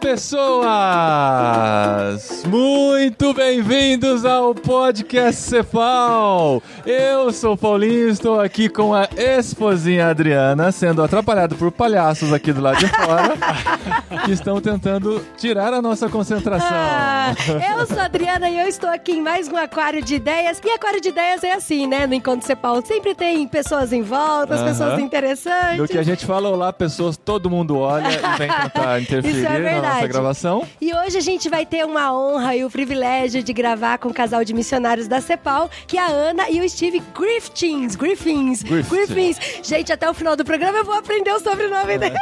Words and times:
pessoas! 0.00 0.70
Muito 2.46 3.34
bem-vindos 3.34 4.24
ao 4.24 4.54
podcast 4.54 5.42
Cepal! 5.42 6.62
Eu 6.86 7.30
sou 7.32 7.52
o 7.52 7.56
Paulinho, 7.56 8.08
estou 8.08 8.40
aqui 8.40 8.70
com 8.70 8.94
a 8.94 9.06
esposinha 9.16 10.08
Adriana, 10.08 10.72
sendo 10.72 11.02
atrapalhado 11.02 11.54
por 11.54 11.70
palhaços 11.70 12.32
aqui 12.32 12.50
do 12.50 12.62
lado 12.62 12.78
de 12.78 12.88
fora, 12.88 13.34
que 14.24 14.32
estão 14.32 14.58
tentando 14.58 15.22
tirar 15.36 15.74
a 15.74 15.82
nossa 15.82 16.08
concentração. 16.08 16.66
Ah, 16.70 17.34
eu 17.78 17.86
sou 17.86 17.98
a 17.98 18.06
Adriana 18.06 18.48
e 18.48 18.58
eu 18.58 18.66
estou 18.66 18.88
aqui 18.88 19.12
em 19.12 19.20
mais 19.20 19.48
um 19.48 19.56
Aquário 19.56 20.02
de 20.02 20.14
Ideias. 20.14 20.60
E 20.64 20.70
Aquário 20.70 21.00
de 21.00 21.10
Ideias 21.10 21.44
é 21.44 21.52
assim, 21.52 21.86
né? 21.86 22.06
No 22.06 22.14
Encontro 22.14 22.46
Cepal 22.46 22.80
sempre 22.86 23.14
tem 23.14 23.46
pessoas 23.46 23.92
em 23.92 24.00
volta, 24.02 24.54
as 24.54 24.60
Aham. 24.60 24.70
pessoas 24.70 24.98
interessantes. 24.98 25.76
Do 25.76 25.86
que 25.86 25.98
a 25.98 26.02
gente 26.02 26.24
fala 26.24 26.48
olá, 26.48 26.72
pessoas, 26.72 27.18
todo 27.18 27.50
mundo 27.50 27.78
olha 27.78 28.08
e 28.08 28.38
vem 28.38 28.48
tentar 28.48 29.00
interferir 29.00 29.36
Isso 29.36 29.46
é 29.46 29.80
na 29.80 29.89
nossa 29.94 30.06
gravação. 30.06 30.66
E 30.80 30.94
hoje 30.94 31.18
a 31.18 31.20
gente 31.20 31.48
vai 31.48 31.66
ter 31.66 31.84
uma 31.84 32.12
honra 32.12 32.56
e 32.56 32.64
o 32.64 32.70
privilégio 32.70 33.42
de 33.42 33.52
gravar 33.52 33.98
com 33.98 34.08
o 34.08 34.14
casal 34.14 34.44
de 34.44 34.52
missionários 34.54 35.08
da 35.08 35.20
CEPAL, 35.20 35.70
que 35.86 35.96
é 35.96 36.00
a 36.00 36.06
Ana 36.06 36.50
e 36.50 36.60
o 36.60 36.68
Steve 36.68 37.02
Griffins. 37.14 37.94
Griffins. 37.96 38.62
Griffins. 38.62 39.38
Gente, 39.62 39.92
até 39.92 40.08
o 40.08 40.14
final 40.14 40.36
do 40.36 40.44
programa 40.44 40.78
eu 40.78 40.84
vou 40.84 40.94
aprender 40.94 41.32
o 41.32 41.40
sobrenome 41.40 41.98
deles. 41.98 42.18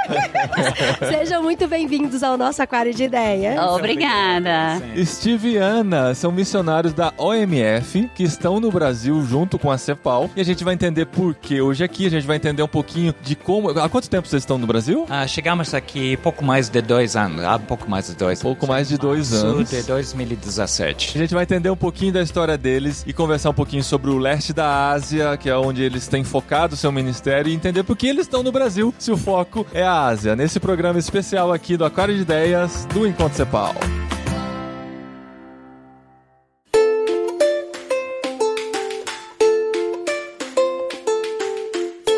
Sejam 1.09 1.43
muito 1.43 1.67
bem-vindos 1.67 2.23
ao 2.23 2.37
nosso 2.37 2.63
Aquário 2.63 2.95
de 2.95 3.05
Ideias. 3.05 3.59
Obrigada. 3.59 4.83
Steve 5.05 5.53
e 5.53 5.57
Ana 5.57 6.15
são 6.15 6.33
missionários 6.33 6.93
da 6.93 7.13
OMF 7.17 8.11
que 8.15 8.23
estão 8.23 8.61
no 8.61 8.71
Brasil 8.71 9.23
junto 9.25 9.59
com 9.59 9.71
a 9.71 9.79
CEPAL 9.79 10.31
e 10.37 10.41
a 10.41 10.45
gente 10.45 10.65
vai 10.65 10.75
entender 10.75 11.07
por 11.07 11.35
que 11.35 11.61
hoje 11.61 11.85
aqui, 11.85 12.07
a 12.07 12.11
gente 12.11 12.27
vai 12.27 12.37
entender 12.37 12.63
um 12.63 12.69
pouquinho 12.69 13.15
de 13.23 13.35
como. 13.35 13.71
Há 13.71 13.89
quanto 13.89 14.09
tempo 14.09 14.27
vocês 14.29 14.43
estão 14.43 14.59
no 14.59 14.67
Brasil? 14.67 15.07
Ah, 15.09 15.27
chegamos 15.27 15.75
aqui 15.75 16.17
pouco 16.19 16.45
mais 16.45 16.69
de 16.69 16.81
dois 16.81 17.17
anos, 17.17 17.45
há 17.45 17.58
pouco 17.63 17.91
mais 17.91 18.07
de 18.07 18.15
dois 18.15 18.43
Pouco 18.43 18.67
mais 18.67 18.89
de 18.89 18.99
dois 18.99 19.31
Março 19.31 19.47
anos. 19.47 19.71
de 19.71 19.83
2017. 19.83 21.17
A 21.17 21.21
gente 21.21 21.35
vai 21.35 21.43
entender 21.43 21.71
um 21.71 21.77
pouquinho 21.77 22.13
da 22.13 22.23
história 22.23 22.57
deles 22.57 23.05
e 23.07 23.13
conversar 23.13 23.51
um 23.51 23.55
pouquinho 23.55 23.83
sobre 23.83 24.11
o 24.11 24.19
leste 24.19 24.53
da 24.53 24.91
Ásia, 24.91 25.37
que 25.37 25.49
é 25.49 25.57
onde 25.57 25.83
eles 25.83 26.07
têm 26.09 26.25
focado 26.25 26.77
seu 26.77 26.93
ministério, 26.93 27.51
e 27.51 27.55
entender 27.55 27.83
por 27.83 27.97
que 27.97 28.07
eles 28.07 28.23
estão 28.27 28.43
no 28.43 28.53
Brasil, 28.53 28.95
se 28.99 29.11
o 29.11 29.17
foco 29.17 29.67
é 29.73 29.83
a 29.83 30.05
Ásia, 30.07 30.35
nesse 30.37 30.61
programa 30.61 30.99
especial 30.99 31.53
aqui 31.53 31.77
do 31.77 31.85
Aquário 31.85 32.15
de 32.15 32.23
Ideias 32.23 32.87
do 32.93 33.07
Encontro 33.07 33.37
Cepal. 33.37 33.75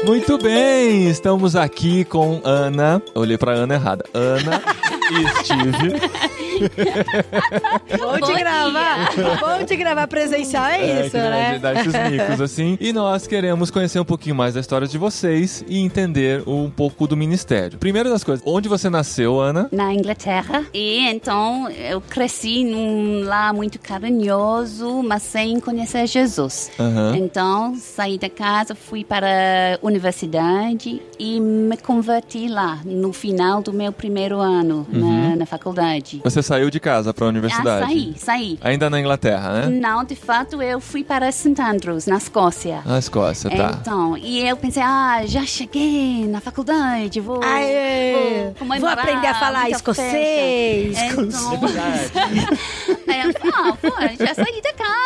Muito 0.04 0.38
bem, 0.38 1.08
estamos 1.08 1.54
aqui 1.54 2.04
com 2.04 2.40
Ana. 2.42 3.02
Olhei 3.14 3.36
pra 3.36 3.52
Ana 3.52 3.74
errada. 3.74 4.04
Ana 4.14 4.62
e 5.10 5.28
Steve. 5.44 6.00
Bom 7.98 8.26
de 8.26 8.34
gravar. 8.34 9.10
Bom 9.40 9.64
de 9.64 9.76
gravar 9.76 10.06
presencial 10.06 10.66
é 10.66 11.02
isso, 11.02 11.10
que 11.10 11.16
a 11.16 11.30
né? 11.30 11.58
dá 11.58 11.72
esses 11.74 11.92
micos 12.10 12.40
assim. 12.40 12.76
E 12.80 12.92
nós 12.92 13.26
queremos 13.26 13.70
conhecer 13.70 13.98
um 14.00 14.04
pouquinho 14.04 14.34
mais 14.34 14.54
da 14.54 14.60
história 14.60 14.86
de 14.86 14.98
vocês 14.98 15.64
e 15.68 15.78
entender 15.78 16.42
um 16.46 16.70
pouco 16.70 17.06
do 17.06 17.16
ministério. 17.16 17.78
Primeiro 17.78 18.10
das 18.10 18.24
coisas, 18.24 18.44
onde 18.46 18.68
você 18.68 18.90
nasceu, 18.90 19.40
Ana? 19.40 19.68
Na 19.72 19.92
Inglaterra. 19.92 20.64
E 20.72 21.06
então 21.08 21.68
eu 21.70 22.00
cresci 22.00 22.64
num 22.64 23.24
lar 23.24 23.52
muito 23.52 23.78
carinhoso, 23.78 25.02
mas 25.02 25.22
sem 25.22 25.60
conhecer 25.60 26.06
Jesus. 26.06 26.70
Aham. 26.78 27.16
Então 27.16 27.74
saí 27.76 28.18
da 28.18 28.28
casa, 28.28 28.74
fui 28.74 29.04
para 29.04 29.26
a 29.26 29.86
universidade 29.86 31.00
e 31.18 31.40
me 31.40 31.76
converti 31.76 32.48
lá 32.48 32.80
no 32.84 33.12
final 33.12 33.62
do 33.62 33.72
meu 33.72 33.92
primeiro 33.92 34.38
ano 34.38 34.86
na, 34.90 35.36
na 35.36 35.46
faculdade. 35.46 36.20
Você 36.24 36.42
saiu 36.50 36.68
de 36.68 36.80
casa 36.80 37.14
para 37.14 37.26
a 37.26 37.28
Ah, 37.28 37.30
universidade? 37.30 37.86
saí, 37.86 38.14
saí. 38.16 38.58
Ainda 38.60 38.90
na 38.90 38.98
Inglaterra, 38.98 39.52
né? 39.52 39.68
Não, 39.80 40.02
de 40.02 40.16
fato, 40.16 40.60
eu 40.60 40.80
fui 40.80 41.04
para 41.04 41.30
St. 41.30 41.54
Andrews, 41.62 42.06
na 42.06 42.16
Escócia. 42.16 42.82
Na 42.84 42.98
Escócia, 42.98 43.48
tá. 43.50 43.78
Então, 43.80 44.16
e 44.16 44.44
eu 44.48 44.56
pensei, 44.56 44.82
ah, 44.82 45.22
já 45.26 45.44
cheguei 45.46 46.26
na 46.26 46.40
faculdade, 46.40 47.20
vou, 47.20 47.40
Aê! 47.44 48.50
vou 48.58 48.80
Vou 48.80 48.88
aprender 48.88 49.28
a 49.28 49.34
falar 49.34 49.70
escocês. 49.70 50.98
Então, 50.98 51.52
aí 53.08 53.20
eu 53.26 53.32
falei, 53.32 53.52
ah, 53.54 53.76
pô, 53.80 54.24
já 54.24 54.34
saí 54.34 54.60
da 54.60 54.72
casa, 54.72 54.99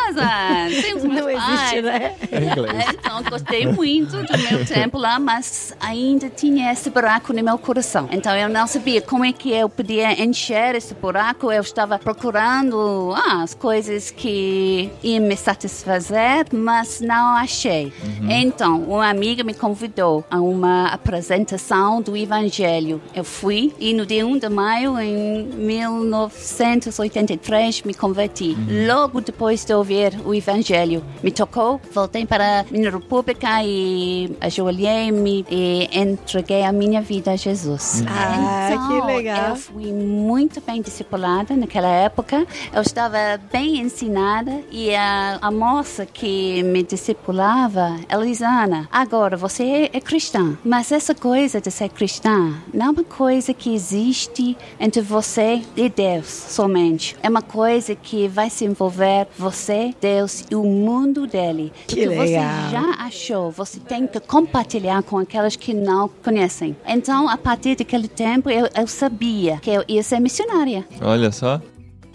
tem 0.81 0.95
os 0.95 1.03
meus 1.03 1.21
Não 1.21 1.29
existe, 1.29 1.81
pais. 1.81 1.83
né? 1.83 2.15
Em 2.31 2.43
inglês. 2.45 2.85
Então, 2.93 3.23
gostei 3.23 3.67
muito 3.67 4.17
do 4.23 4.37
meu 4.37 4.65
tempo 4.65 4.97
lá, 4.97 5.19
mas 5.19 5.75
ainda 5.79 6.29
tinha 6.29 6.71
esse 6.71 6.89
buraco 6.89 7.33
no 7.33 7.43
meu 7.43 7.57
coração. 7.57 8.07
Então, 8.11 8.35
eu 8.35 8.49
não 8.49 8.67
sabia 8.67 9.01
como 9.01 9.23
é 9.25 9.31
que 9.31 9.51
eu 9.51 9.69
podia 9.69 10.21
encher 10.23 10.75
esse 10.75 10.93
buraco. 10.93 11.51
Eu 11.51 11.61
estava 11.61 11.97
procurando 11.99 13.13
ah, 13.15 13.43
as 13.43 13.53
coisas 13.53 14.11
que 14.11 14.89
iam 15.03 15.25
me 15.25 15.35
satisfazer, 15.35 16.45
mas 16.51 17.01
não 17.01 17.35
achei. 17.35 17.91
Então, 18.29 18.81
uma 18.83 19.09
amiga 19.09 19.43
me 19.43 19.53
convidou 19.53 20.23
a 20.29 20.39
uma 20.39 20.87
apresentação 20.87 22.01
do 22.01 22.15
Evangelho. 22.15 23.01
Eu 23.13 23.23
fui 23.23 23.73
e 23.79 23.93
no 23.93 24.05
dia 24.05 24.25
1 24.25 24.37
de 24.39 24.49
maio, 24.49 24.99
em 24.99 25.43
1983, 25.43 27.83
me 27.83 27.93
converti. 27.93 28.55
Logo 28.87 29.21
depois 29.21 29.63
de 29.65 29.73
ouvir 29.73 30.04
o 30.25 30.33
Evangelho, 30.33 31.03
me 31.23 31.31
tocou, 31.31 31.79
voltei 31.93 32.25
para 32.25 32.61
a 32.61 32.65
minha 32.71 32.89
república 32.91 33.63
e 33.63 34.35
ajoelhei-me 34.41 35.45
e 35.49 35.89
entreguei 35.97 36.63
a 36.63 36.71
minha 36.71 37.01
vida 37.01 37.31
a 37.31 37.35
Jesus. 37.35 38.03
Ah, 38.07 38.69
Então, 38.71 38.87
que 39.01 39.07
legal. 39.13 39.49
Eu 39.49 39.55
fui 39.55 39.91
muito 39.91 40.61
bem 40.61 40.81
discipulada 40.81 41.55
naquela 41.55 41.87
época. 41.87 42.45
Eu 42.73 42.81
estava 42.81 43.17
bem 43.51 43.79
ensinada 43.79 44.61
e 44.71 44.93
a, 44.95 45.39
a 45.41 45.51
moça 45.51 46.05
que 46.05 46.61
me 46.63 46.83
discipulava, 46.83 47.95
Elisana, 48.09 48.87
agora 48.91 49.37
você 49.37 49.89
é 49.91 49.99
cristã, 50.01 50.57
mas 50.63 50.91
essa 50.91 51.15
coisa 51.15 51.59
de 51.61 51.71
ser 51.71 51.89
cristã 51.89 52.53
não 52.73 52.87
é 52.87 52.89
uma 52.89 53.03
coisa 53.03 53.53
que 53.53 53.73
existe 53.73 54.57
entre 54.79 55.01
você 55.01 55.61
e 55.75 55.89
Deus 55.89 56.27
somente. 56.27 57.15
É 57.23 57.29
uma 57.29 57.41
coisa 57.41 57.95
que 57.95 58.27
vai 58.27 58.49
se 58.49 58.65
envolver 58.65 59.27
você, 59.37 59.93
Deus 59.99 60.43
e 60.49 60.55
o 60.55 60.63
mundo 60.63 61.27
dele. 61.27 61.71
Que 61.87 61.95
que 61.95 62.05
legal. 62.05 62.25
você 62.25 62.71
já 62.71 62.95
achou, 62.99 63.51
você 63.51 63.79
tem 63.79 64.07
que 64.07 64.19
compartilhar 64.19 65.03
com 65.03 65.17
aquelas 65.17 65.55
que 65.55 65.73
não 65.73 66.09
conhecem. 66.23 66.75
Então, 66.87 67.29
a 67.29 67.37
partir 67.37 67.75
daquele 67.75 68.07
tempo, 68.07 68.49
eu, 68.49 68.69
eu 68.75 68.87
sabia 68.87 69.57
que 69.57 69.69
eu 69.69 69.83
ia 69.87 70.03
ser 70.03 70.19
missionária. 70.19 70.85
Olha 71.01 71.31
só. 71.31 71.61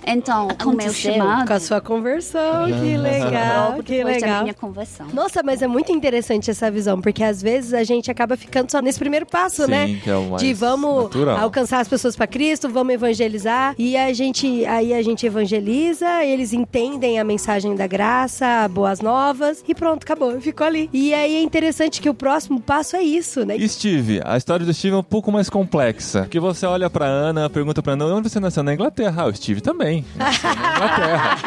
Então, 0.06 0.44
o 0.44 0.46
meu 0.46 0.56
Aconteceu 0.56 1.14
chamado... 1.14 1.46
com 1.46 1.52
a 1.52 1.60
sua 1.60 1.80
conversão, 1.80 2.66
que 2.66 2.96
legal, 2.96 3.70
logo 3.70 3.82
que 3.82 3.96
depois 3.96 4.20
da 4.20 4.26
legal. 4.26 4.42
minha 4.42 4.54
conversão. 4.54 5.06
Nossa, 5.12 5.42
mas 5.42 5.62
é 5.62 5.66
muito 5.66 5.92
interessante 5.92 6.50
essa 6.50 6.70
visão, 6.70 7.00
porque 7.00 7.22
às 7.22 7.40
vezes 7.42 7.74
a 7.74 7.84
gente 7.84 8.10
acaba 8.10 8.36
ficando 8.36 8.70
só 8.70 8.80
nesse 8.80 8.98
primeiro 8.98 9.26
passo, 9.26 9.64
Sim, 9.64 9.70
né? 9.70 10.00
que 10.02 10.10
é 10.10 10.16
o 10.16 10.30
mais 10.30 10.42
De 10.42 10.52
vamos 10.52 11.04
natural. 11.04 11.38
alcançar 11.38 11.80
as 11.80 11.88
pessoas 11.88 12.16
para 12.16 12.26
Cristo, 12.26 12.68
vamos 12.68 12.94
evangelizar, 12.94 13.74
e 13.78 13.96
a 13.96 14.12
gente 14.12 14.64
aí 14.66 14.92
a 14.94 15.02
gente 15.02 15.26
evangeliza, 15.26 16.24
eles 16.24 16.52
entendem 16.52 17.18
a 17.18 17.24
mensagem 17.24 17.74
da 17.74 17.86
graça, 17.86 18.68
boas 18.68 19.00
novas, 19.00 19.62
e 19.66 19.74
pronto, 19.74 20.04
acabou, 20.04 20.40
ficou 20.40 20.66
ali. 20.66 20.88
E 20.92 21.12
aí 21.14 21.36
é 21.36 21.42
interessante 21.42 22.00
que 22.00 22.08
o 22.08 22.14
próximo 22.14 22.60
passo 22.60 22.96
é 22.96 23.02
isso, 23.02 23.44
né? 23.44 23.56
Steve, 23.68 24.20
a 24.24 24.36
história 24.36 24.64
do 24.64 24.72
Steve 24.72 24.94
é 24.94 24.98
um 24.98 25.02
pouco 25.02 25.30
mais 25.30 25.48
complexa. 25.48 26.26
Que 26.30 26.40
você 26.40 26.66
olha 26.66 26.88
pra 26.90 27.06
Ana, 27.06 27.48
pergunta 27.48 27.82
pra 27.82 27.92
Ana, 27.92 28.06
onde 28.06 28.28
você 28.28 28.40
nasceu? 28.40 28.62
Na 28.62 28.74
Inglaterra. 28.74 29.22
Ah, 29.22 29.26
o 29.26 29.34
Steve 29.34 29.60
também. 29.60 29.89
Na 30.16 30.30
Inglaterra. 30.30 31.38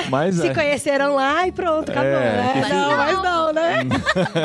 Mas 0.10 0.36
Se 0.36 0.48
é. 0.48 0.54
conheceram 0.54 1.14
lá 1.14 1.46
e 1.46 1.52
pronto, 1.52 1.90
acabou, 1.90 2.08
É, 2.10 2.54
né? 2.54 2.66
Não, 2.70 2.96
mas 2.96 3.22
não, 3.22 3.52
né? 3.52 3.86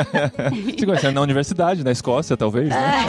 Se 0.78 0.86
conheceram 0.86 1.14
na 1.14 1.20
universidade, 1.20 1.82
na 1.84 1.90
Escócia, 1.90 2.36
talvez, 2.36 2.68
né? 2.68 3.04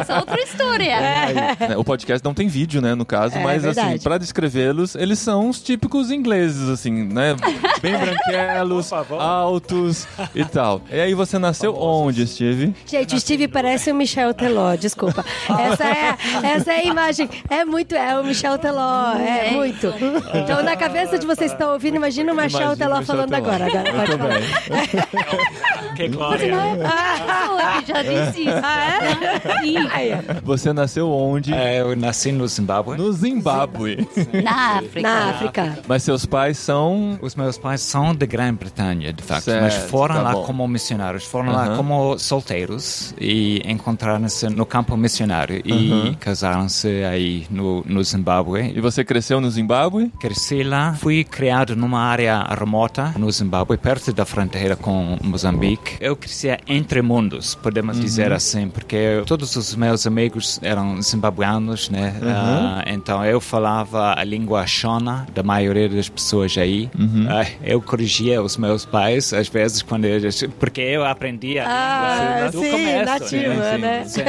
Essa 0.00 0.14
é 0.14 0.16
outra 0.18 0.40
história. 0.40 0.96
Aí, 0.96 1.34
né, 1.34 1.76
O 1.76 1.84
podcast 1.84 2.24
não 2.24 2.34
tem 2.34 2.48
vídeo, 2.48 2.80
né, 2.80 2.94
no 2.94 3.04
caso, 3.04 3.36
É, 3.36 3.42
mas 3.42 3.64
assim, 3.64 3.98
pra 3.98 4.18
descrevê-los, 4.18 4.94
eles 4.94 5.18
são 5.18 5.48
os 5.48 5.60
típicos 5.62 6.10
ingleses, 6.10 6.68
assim, 6.68 7.04
né? 7.04 7.36
Bem 7.80 7.96
branquelos, 7.98 8.92
altos 8.92 10.06
e 10.34 10.44
tal. 10.44 10.80
E 10.90 11.00
aí 11.00 11.14
você 11.14 11.38
nasceu 11.38 11.74
onde, 11.76 12.26
Steve? 12.26 12.74
Gente, 12.86 13.14
o 13.14 13.20
Steve 13.20 13.48
parece 13.48 13.90
o 13.90 13.94
Michel 13.94 14.34
Teló, 14.34 14.74
desculpa. 14.76 15.24
Essa 15.48 15.84
é, 15.84 16.16
essa 16.42 16.72
é 16.72 16.80
a 16.80 16.84
imagem. 16.84 17.28
É 17.48 17.64
muito, 17.64 17.94
é 17.94 18.18
o 18.18 18.24
Michel 18.24 18.58
Teló. 18.58 19.14
É, 19.16 19.48
É, 19.48 19.50
muito. 19.56 19.94
Então, 20.34 20.62
na 20.62 20.76
cabeça 20.76 21.18
de 21.18 21.26
vocês 21.26 21.50
que 21.52 21.56
estão 21.56 21.72
ouvindo, 21.72 21.96
imagina 21.96 22.32
o 22.32 22.36
Marcelo 22.36 22.64
Imagina 22.74 22.86
Teló 22.86 23.00
o 23.00 23.04
falando 23.04 23.34
agora. 23.34 23.66
Agora 23.66 23.92
pode 23.92 23.96
Muito 23.96 24.18
falar. 24.18 24.38
bem. 24.38 25.94
Que 25.96 26.08
glória. 26.08 26.54
Ah, 26.84 27.80
eu 27.80 27.86
já 27.86 28.02
disse 28.02 28.40
isso. 28.42 28.50
Ah, 28.62 30.02
é? 30.02 30.40
Você 30.42 30.72
nasceu 30.72 31.10
onde? 31.10 31.52
É, 31.54 31.80
Eu 31.80 31.96
nasci 31.96 32.32
no 32.32 32.46
Zimbábue. 32.46 32.96
No 32.98 33.12
Zimbábue. 33.12 34.06
Na 34.44 34.76
África. 34.78 35.00
Na 35.00 35.30
África. 35.30 35.78
Mas 35.88 36.02
seus 36.02 36.26
pais 36.26 36.58
são. 36.58 37.18
Os 37.22 37.34
meus 37.34 37.56
pais 37.58 37.80
são 37.80 38.14
da 38.14 38.26
Grã-Bretanha, 38.26 39.12
de 39.12 39.22
facto, 39.22 39.44
Certo, 39.44 39.62
mas 39.62 39.74
foram 39.90 40.16
tá 40.16 40.22
lá 40.22 40.32
bom. 40.32 40.42
como 40.44 40.66
missionários, 40.68 41.24
foram 41.24 41.50
Aham. 41.50 41.70
lá 41.70 41.76
como 41.76 42.18
solteiros 42.18 43.14
e 43.20 43.62
encontraram-se 43.64 44.48
no 44.48 44.66
campo 44.66 44.96
missionário 44.96 45.62
e 45.64 46.14
casaram-se 46.20 46.88
aí 47.04 47.46
no, 47.50 47.82
no 47.86 48.02
Zimbábue. 48.04 48.72
E 48.76 48.80
você 48.80 49.04
cresceu 49.04 49.40
no 49.40 49.45
Zimbábue? 49.50 50.10
Cresci 50.20 50.62
lá, 50.62 50.94
fui 50.94 51.24
criado 51.24 51.74
numa 51.76 52.00
área 52.00 52.42
remota 52.58 53.12
no 53.18 53.30
Zimbábue, 53.30 53.76
perto 53.76 54.12
da 54.12 54.24
fronteira 54.24 54.76
com 54.76 55.16
Moçambique. 55.22 55.96
Eu 56.00 56.16
crescia 56.16 56.58
entre 56.66 57.02
mundos, 57.02 57.54
podemos 57.54 58.00
dizer 58.00 58.32
assim, 58.32 58.68
porque 58.68 59.22
todos 59.26 59.54
os 59.56 59.74
meus 59.74 60.06
amigos 60.06 60.58
eram 60.62 61.00
zimbabuanos, 61.02 61.90
né? 61.90 62.14
Ah, 62.22 62.84
então 62.86 63.24
eu 63.24 63.40
falava 63.40 64.14
a 64.18 64.24
língua 64.24 64.66
Shona 64.66 65.26
da 65.34 65.42
maioria 65.42 65.88
das 65.88 66.08
pessoas 66.08 66.56
aí. 66.58 66.90
Ah, 67.28 67.46
eu 67.62 67.80
corrigia 67.80 68.42
os 68.42 68.56
meus 68.56 68.84
pais, 68.84 69.32
às 69.32 69.48
vezes, 69.48 69.82
quando 69.82 70.04
eles... 70.04 70.42
Porque 70.58 70.80
eu 70.80 71.04
aprendia 71.04 71.64
Ah, 71.66 72.16
a 72.16 72.34
língua 72.34 72.50
do 72.52 72.60
sim, 72.60 72.70
começo. 72.70 73.04
nativa, 73.04 73.54
sim, 73.72 73.78
né? 73.80 74.04
Sim. 74.06 74.22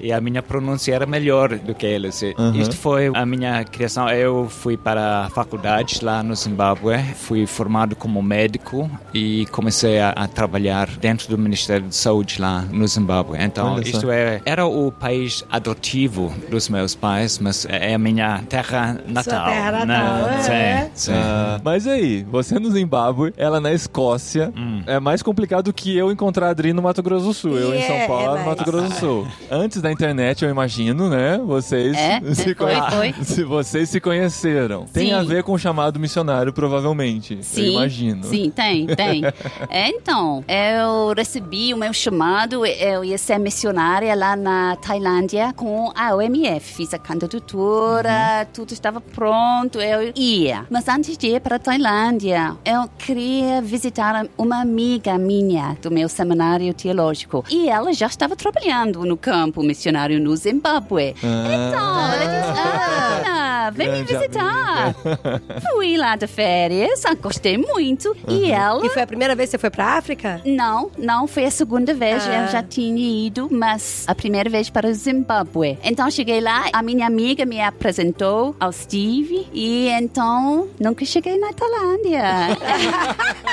E 0.00 0.12
a 0.12 0.20
minha 0.20 0.42
pronúncia 0.42 0.94
era 0.94 1.06
melhor 1.06 1.56
do 1.58 1.74
que 1.74 1.86
eles. 1.86 2.22
E 2.22 2.34
Isto 2.60 2.76
foi 2.76 3.10
a 3.14 3.24
minha 3.26 3.64
criação. 3.64 4.08
Eu 4.08 4.48
fui 4.64 4.78
para 4.78 5.26
a 5.26 5.28
faculdade 5.28 6.02
lá 6.02 6.22
no 6.22 6.34
Zimbábue, 6.34 6.96
fui 7.16 7.46
formado 7.46 7.94
como 7.94 8.22
médico 8.22 8.90
e 9.12 9.44
comecei 9.52 10.00
a, 10.00 10.08
a 10.08 10.26
trabalhar 10.26 10.88
dentro 10.88 11.28
do 11.28 11.36
Ministério 11.36 11.86
de 11.86 11.94
Saúde 11.94 12.40
lá 12.40 12.62
no 12.72 12.88
Zimbábue. 12.88 13.36
Então, 13.38 13.78
isto 13.78 14.10
é, 14.10 14.40
era 14.46 14.64
o 14.64 14.90
país 14.90 15.44
adotivo 15.50 16.32
dos 16.50 16.70
meus 16.70 16.94
pais, 16.94 17.38
mas 17.38 17.66
é 17.68 17.92
a 17.92 17.98
minha 17.98 18.42
terra 18.48 18.98
natal. 19.06 19.44
terra 19.44 19.84
né? 19.84 19.84
natal, 19.84 20.30
é. 20.30 20.84
Sim, 20.84 20.90
sim. 20.94 21.12
Ah, 21.12 21.60
mas 21.62 21.86
aí, 21.86 22.22
você 22.22 22.58
no 22.58 22.70
Zimbábue, 22.70 23.34
ela 23.36 23.60
na 23.60 23.70
Escócia. 23.70 24.50
Hum. 24.56 24.82
É 24.86 24.98
mais 24.98 25.22
complicado 25.22 25.74
que 25.74 25.94
eu 25.94 26.10
encontrar 26.10 26.46
a 26.46 26.50
Adri 26.52 26.72
no 26.72 26.80
Mato 26.80 27.02
Grosso 27.02 27.26
do 27.26 27.34
Sul. 27.34 27.58
Eu 27.58 27.74
em 27.74 27.82
É, 27.82 27.86
São 27.86 28.06
Paulo, 28.06 28.22
é 28.22 28.28
no 28.28 28.34
mais. 28.36 28.46
Mato 28.46 28.64
Grosso 28.64 28.88
do 28.88 28.94
Sul. 28.94 29.28
Antes 29.50 29.82
da 29.82 29.92
internet, 29.92 30.42
eu 30.42 30.50
imagino, 30.50 31.10
né? 31.10 31.38
Vocês 31.44 31.94
É, 31.94 32.18
se, 32.32 32.54
foi, 32.54 32.74
foi. 32.90 33.12
se 33.22 33.44
vocês 33.44 33.90
se 33.90 34.00
conheceram. 34.00 34.53
Tem 34.92 35.08
Sim. 35.08 35.12
a 35.12 35.22
ver 35.22 35.42
com 35.42 35.52
o 35.52 35.58
chamado 35.58 35.98
missionário, 35.98 36.52
provavelmente. 36.52 37.38
Sim, 37.42 37.62
eu 37.62 37.72
imagino. 37.72 38.24
Sim, 38.24 38.50
tem, 38.50 38.86
tem. 38.86 39.22
É, 39.70 39.88
então, 39.88 40.44
eu 40.46 41.12
recebi 41.16 41.72
o 41.72 41.76
meu 41.76 41.92
chamado, 41.92 42.64
eu 42.66 43.04
ia 43.04 43.18
ser 43.18 43.38
missionária 43.38 44.14
lá 44.14 44.36
na 44.36 44.76
Tailândia 44.76 45.52
com 45.54 45.92
a 45.94 46.14
OMF. 46.14 46.74
Fiz 46.74 46.94
a 46.94 46.98
candidatura, 46.98 48.46
tudo 48.52 48.72
estava 48.72 49.00
pronto, 49.00 49.80
eu 49.80 50.12
ia. 50.14 50.66
Mas 50.70 50.88
antes 50.88 51.16
de 51.16 51.28
ir 51.28 51.40
para 51.40 51.56
a 51.56 51.58
Tailândia, 51.58 52.56
eu 52.64 52.88
queria 52.98 53.60
visitar 53.62 54.26
uma 54.36 54.60
amiga 54.60 55.18
minha 55.18 55.76
do 55.80 55.90
meu 55.90 56.08
seminário 56.08 56.72
teológico. 56.74 57.44
E 57.50 57.68
ela 57.68 57.92
já 57.92 58.06
estava 58.06 58.36
trabalhando 58.36 59.04
no 59.04 59.16
campo 59.16 59.62
missionário 59.62 60.20
no 60.20 60.36
Zimbábue. 60.36 61.14
Então, 61.18 62.12
ela 62.12 62.24
disse, 62.26 63.30
Vem 63.70 63.90
me 63.90 64.02
visitar. 64.04 64.94
Fui 65.72 65.96
lá 65.96 66.16
de 66.16 66.26
férias, 66.26 67.04
ah, 67.04 67.14
gostei 67.14 67.56
muito. 67.56 68.14
E 68.28 68.50
ela. 68.50 68.84
E 68.84 68.88
foi 68.90 69.02
a 69.02 69.06
primeira 69.06 69.34
vez 69.34 69.48
que 69.48 69.52
você 69.52 69.58
foi 69.58 69.70
pra 69.70 69.96
África? 69.96 70.40
Não, 70.44 70.90
não 70.98 71.26
foi 71.26 71.44
a 71.44 71.50
segunda 71.50 71.92
vez, 71.94 72.26
Ah. 72.26 72.42
eu 72.42 72.48
já 72.48 72.62
tinha 72.62 73.26
ido, 73.26 73.48
mas 73.50 74.04
a 74.06 74.14
primeira 74.14 74.48
vez 74.50 74.68
para 74.70 74.88
o 74.88 74.94
Zimbábue. 74.94 75.78
Então 75.82 76.10
cheguei 76.10 76.40
lá, 76.40 76.66
a 76.72 76.82
minha 76.82 77.06
amiga 77.06 77.44
me 77.44 77.60
apresentou 77.60 78.54
ao 78.58 78.72
Steve 78.72 79.46
e 79.52 79.88
então 79.88 80.68
nunca 80.80 81.04
cheguei 81.04 81.38
na 81.38 81.52
Tailândia. 81.52 82.24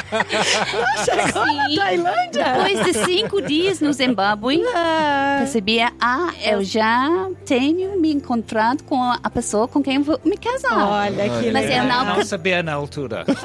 Chegou 1.06 1.46
na 1.46 1.70
Sim. 1.70 1.76
Tailândia? 1.76 2.44
Depois 2.44 2.86
de 2.86 2.94
cinco 3.06 3.42
dias 3.42 3.80
no 3.80 3.92
Zimbábue, 3.94 4.62
Ah, 4.76 5.38
percebia, 5.40 5.92
ah, 6.00 6.30
eu 6.44 6.64
já 6.64 7.30
tenho 7.46 8.00
me 8.00 8.14
encontrado 8.14 8.84
com 8.84 9.02
a 9.02 9.30
pessoa 9.30 9.68
com 9.68 9.82
quem 9.82 10.01
vou 10.02 10.20
me 10.24 10.38
casar. 10.38 10.88
olha 10.88 11.24
que 11.30 11.52
Mas 11.52 11.66
legal. 11.66 11.78
eu 11.78 11.84
não 12.06 12.16
Não 12.18 12.26
sabia 12.26 12.64
na 12.64 12.74
altura. 12.74 13.26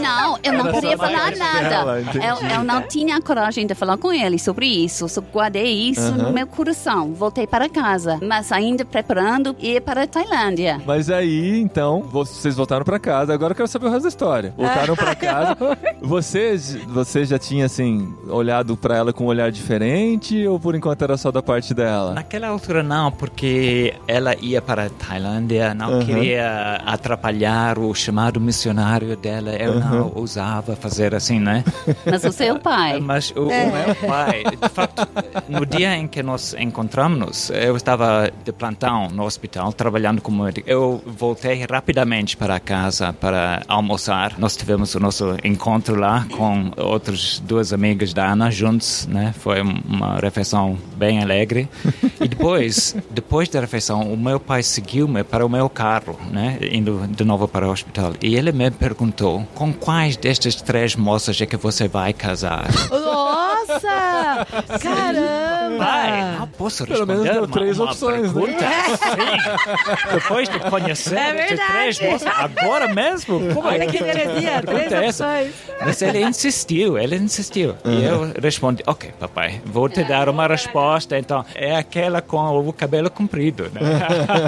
Não, 0.00 0.38
eu 0.42 0.52
não 0.52 0.70
queria 0.72 0.96
falar 0.96 1.34
nada. 1.36 2.00
Eu, 2.14 2.48
eu 2.56 2.62
não 2.62 2.82
tinha 2.82 3.16
a 3.16 3.22
coragem 3.22 3.66
de 3.66 3.74
falar 3.74 3.96
com 3.96 4.12
ele 4.12 4.38
sobre 4.38 4.66
isso. 4.66 5.08
Só 5.08 5.20
guardei 5.20 5.64
isso 5.88 6.12
no 6.12 6.30
meu 6.30 6.46
coração. 6.46 7.12
Voltei 7.14 7.46
para 7.46 7.68
casa, 7.68 8.18
mas 8.22 8.52
ainda 8.52 8.84
preparando 8.84 9.56
ir 9.58 9.80
para 9.80 10.02
a 10.02 10.06
Tailândia. 10.06 10.80
Mas 10.86 11.10
aí, 11.10 11.58
então, 11.58 12.02
vocês 12.02 12.54
voltaram 12.54 12.84
pra 12.84 12.98
casa. 12.98 13.32
Agora 13.32 13.52
eu 13.52 13.56
quero 13.56 13.66
saber 13.66 13.86
o 13.86 13.90
resto 13.90 14.02
da 14.02 14.08
história. 14.08 14.54
Voltaram 14.56 14.94
pra 14.94 15.14
casa. 15.16 15.56
Você, 16.02 16.56
você 16.88 17.24
já 17.24 17.38
tinha, 17.38 17.64
assim, 17.66 18.14
olhado 18.28 18.76
pra 18.76 18.96
ela 18.96 19.12
com 19.12 19.24
um 19.24 19.28
olhar 19.28 19.50
diferente? 19.50 20.46
Ou 20.46 20.60
por 20.60 20.74
enquanto 20.74 21.02
era 21.02 21.16
só 21.16 21.32
da 21.32 21.42
parte 21.42 21.72
dela? 21.74 22.12
Naquela 22.12 22.48
altura 22.48 22.82
não, 22.82 23.10
porque 23.10 23.94
ela 24.06 24.36
ia 24.36 24.60
para 24.60 24.84
a 24.86 24.90
Tailândia, 24.90 25.47
não 25.76 25.94
Aham. 25.94 26.04
queria 26.04 26.82
atrapalhar 26.86 27.78
o 27.78 27.94
chamado 27.94 28.40
missionário 28.40 29.16
dela. 29.16 29.50
Eu 29.50 29.78
não 29.80 30.12
ousava 30.14 30.76
fazer 30.76 31.14
assim, 31.14 31.38
né? 31.40 31.64
Mas 32.04 32.24
o 32.24 32.32
seu 32.32 32.58
pai. 32.58 33.00
Mas 33.00 33.30
o, 33.30 33.44
o 33.44 33.46
meu 33.48 33.94
pai, 34.06 34.44
de 34.44 34.68
facto, 34.68 35.08
no 35.48 35.64
dia 35.66 35.96
em 35.96 36.06
que 36.06 36.22
nós 36.22 36.54
encontramos, 36.58 37.50
eu 37.50 37.76
estava 37.76 38.30
de 38.44 38.52
plantão 38.52 39.08
no 39.08 39.24
hospital, 39.24 39.72
trabalhando 39.72 40.20
como 40.20 40.44
médico. 40.44 40.68
Eu 40.68 41.02
voltei 41.06 41.64
rapidamente 41.68 42.36
para 42.36 42.58
casa 42.60 43.12
para 43.12 43.62
almoçar. 43.68 44.34
Nós 44.38 44.56
tivemos 44.56 44.94
o 44.94 45.00
nosso 45.00 45.36
encontro 45.44 45.96
lá 45.96 46.26
com 46.36 46.70
outras 46.76 47.38
duas 47.40 47.72
amigas 47.72 48.12
da 48.12 48.32
Ana 48.32 48.50
juntos, 48.50 49.06
né? 49.06 49.34
Foi 49.38 49.60
uma 49.60 50.18
refeição 50.18 50.78
bem 50.96 51.22
alegre. 51.22 51.68
E 52.20 52.26
depois, 52.26 52.96
depois 53.10 53.48
da 53.48 53.60
refeição, 53.60 54.12
o 54.12 54.16
meu 54.16 54.40
pai 54.40 54.62
seguiu-me 54.62 55.22
para 55.22 55.37
o 55.44 55.48
meu 55.48 55.68
carro, 55.68 56.18
né? 56.30 56.58
Indo 56.72 57.06
de 57.08 57.24
novo 57.24 57.46
para 57.48 57.66
o 57.66 57.70
hospital. 57.70 58.12
E 58.22 58.34
ele 58.36 58.52
me 58.52 58.70
perguntou, 58.70 59.46
com 59.54 59.72
quais 59.72 60.16
destas 60.16 60.56
três 60.56 60.94
moças 60.96 61.40
é 61.40 61.46
que 61.46 61.56
você 61.56 61.88
vai 61.88 62.12
casar? 62.12 62.66
Nossa! 62.90 64.46
Caramba! 64.80 65.78
Pai, 65.78 66.36
não 66.38 66.48
posso 66.48 66.84
Pelo 66.86 66.98
responder 67.06 67.22
menos 67.22 67.36
deu 67.38 67.46
três 67.48 67.78
uma 67.78 67.90
opções, 67.90 68.32
né? 68.32 68.42
pergunta 68.42 68.66
assim. 68.66 70.14
Depois 70.14 70.48
de 70.48 70.58
conhecer 70.58 71.16
É 71.16 71.56
três 71.56 72.00
moças, 72.00 72.28
agora 72.36 72.88
mesmo? 72.92 73.54
Como 73.54 73.68
Olha 73.68 73.84
é 73.84 73.86
que 73.86 73.96
heresia, 74.02 74.62
pergunta 74.62 74.66
três 74.66 74.92
é 74.92 75.06
essa? 75.06 75.26
opções. 75.26 75.54
Mas 75.80 76.02
ele 76.02 76.20
insistiu, 76.24 76.98
ele 76.98 77.16
insistiu. 77.16 77.76
E 77.84 78.02
eu 78.04 78.32
respondi, 78.42 78.82
ok, 78.86 79.12
papai, 79.18 79.60
vou 79.64 79.88
te 79.88 80.02
dar 80.04 80.28
uma 80.28 80.46
resposta, 80.46 81.16
então. 81.18 81.44
É 81.54 81.76
aquela 81.76 82.20
com 82.20 82.38
o 82.58 82.72
cabelo 82.72 83.10
comprido, 83.10 83.70
né? 83.72 83.80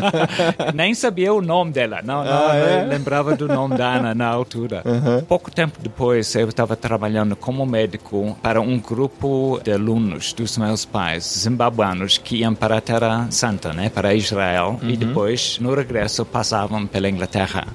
Nem 0.80 0.94
sabia 0.94 1.30
o 1.34 1.42
nome 1.42 1.72
dela, 1.72 2.00
não, 2.02 2.25
não, 2.25 2.49
Ah, 2.49 2.56
é? 2.56 2.84
lembrava 2.87 3.37
do 3.37 3.46
nome 3.46 3.76
da 3.76 3.96
Ana 3.96 4.14
na 4.14 4.26
altura. 4.28 4.82
Pouco 5.28 5.50
tempo 5.50 5.78
depois, 5.78 6.34
eu 6.34 6.49
estava 6.49 6.75
trabalhando 6.75 7.37
como 7.37 7.66
médico 7.66 8.34
para 8.42 8.62
um 8.62 8.78
grupo 8.78 9.60
de 9.62 9.72
alunos 9.72 10.32
dos 10.32 10.56
meus 10.56 10.87
pais, 10.87 11.25
zimbabuanos, 11.42 12.16
que 12.16 12.37
iam 12.38 12.54
para 12.54 12.78
a 12.78 12.80
Terra 12.80 13.26
Santa, 13.30 13.75
né? 13.75 13.90
Para 13.90 14.14
Israel, 14.14 14.80
e 14.82 14.96
depois, 14.96 15.58
no 15.60 15.75
regresso, 15.75 16.25
passavam 16.25 16.87
pela 16.87 17.10
Inglaterra. 17.10 17.66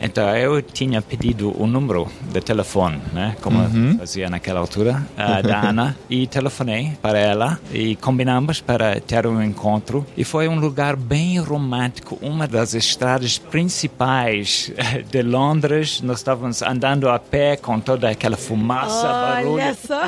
Então, 0.00 0.26
eu 0.34 0.62
tinha 0.62 1.02
pedido 1.02 1.52
o 1.60 1.66
número 1.66 2.08
de 2.32 2.40
telefone, 2.40 3.02
né? 3.12 3.36
Como 3.42 3.60
eu 3.60 3.98
fazia 3.98 4.30
naquela 4.30 4.60
altura, 4.60 5.06
ah, 5.18 5.42
da 5.42 5.60
Ana, 5.68 5.94
e 6.08 6.26
telefonei 6.26 6.92
para 7.02 7.18
ela 7.18 7.60
e 7.70 7.96
combinamos 7.96 8.62
para 8.62 8.98
ter 8.98 9.26
um 9.26 9.42
encontro. 9.42 10.06
E 10.16 10.24
foi 10.24 10.48
um 10.48 10.58
lugar 10.58 10.96
bem 10.96 11.38
romântico, 11.38 12.16
uma 12.22 12.45
das 12.48 12.74
estradas 12.74 13.38
principais 13.38 14.72
de 15.10 15.22
Londres. 15.22 16.00
Nós 16.00 16.18
estávamos 16.18 16.62
andando 16.62 17.08
a 17.08 17.18
pé 17.18 17.56
com 17.56 17.78
toda 17.80 18.08
aquela 18.08 18.36
fumaça, 18.36 19.06
barulho. 19.06 19.52
Olha 19.54 19.74
só! 19.74 20.02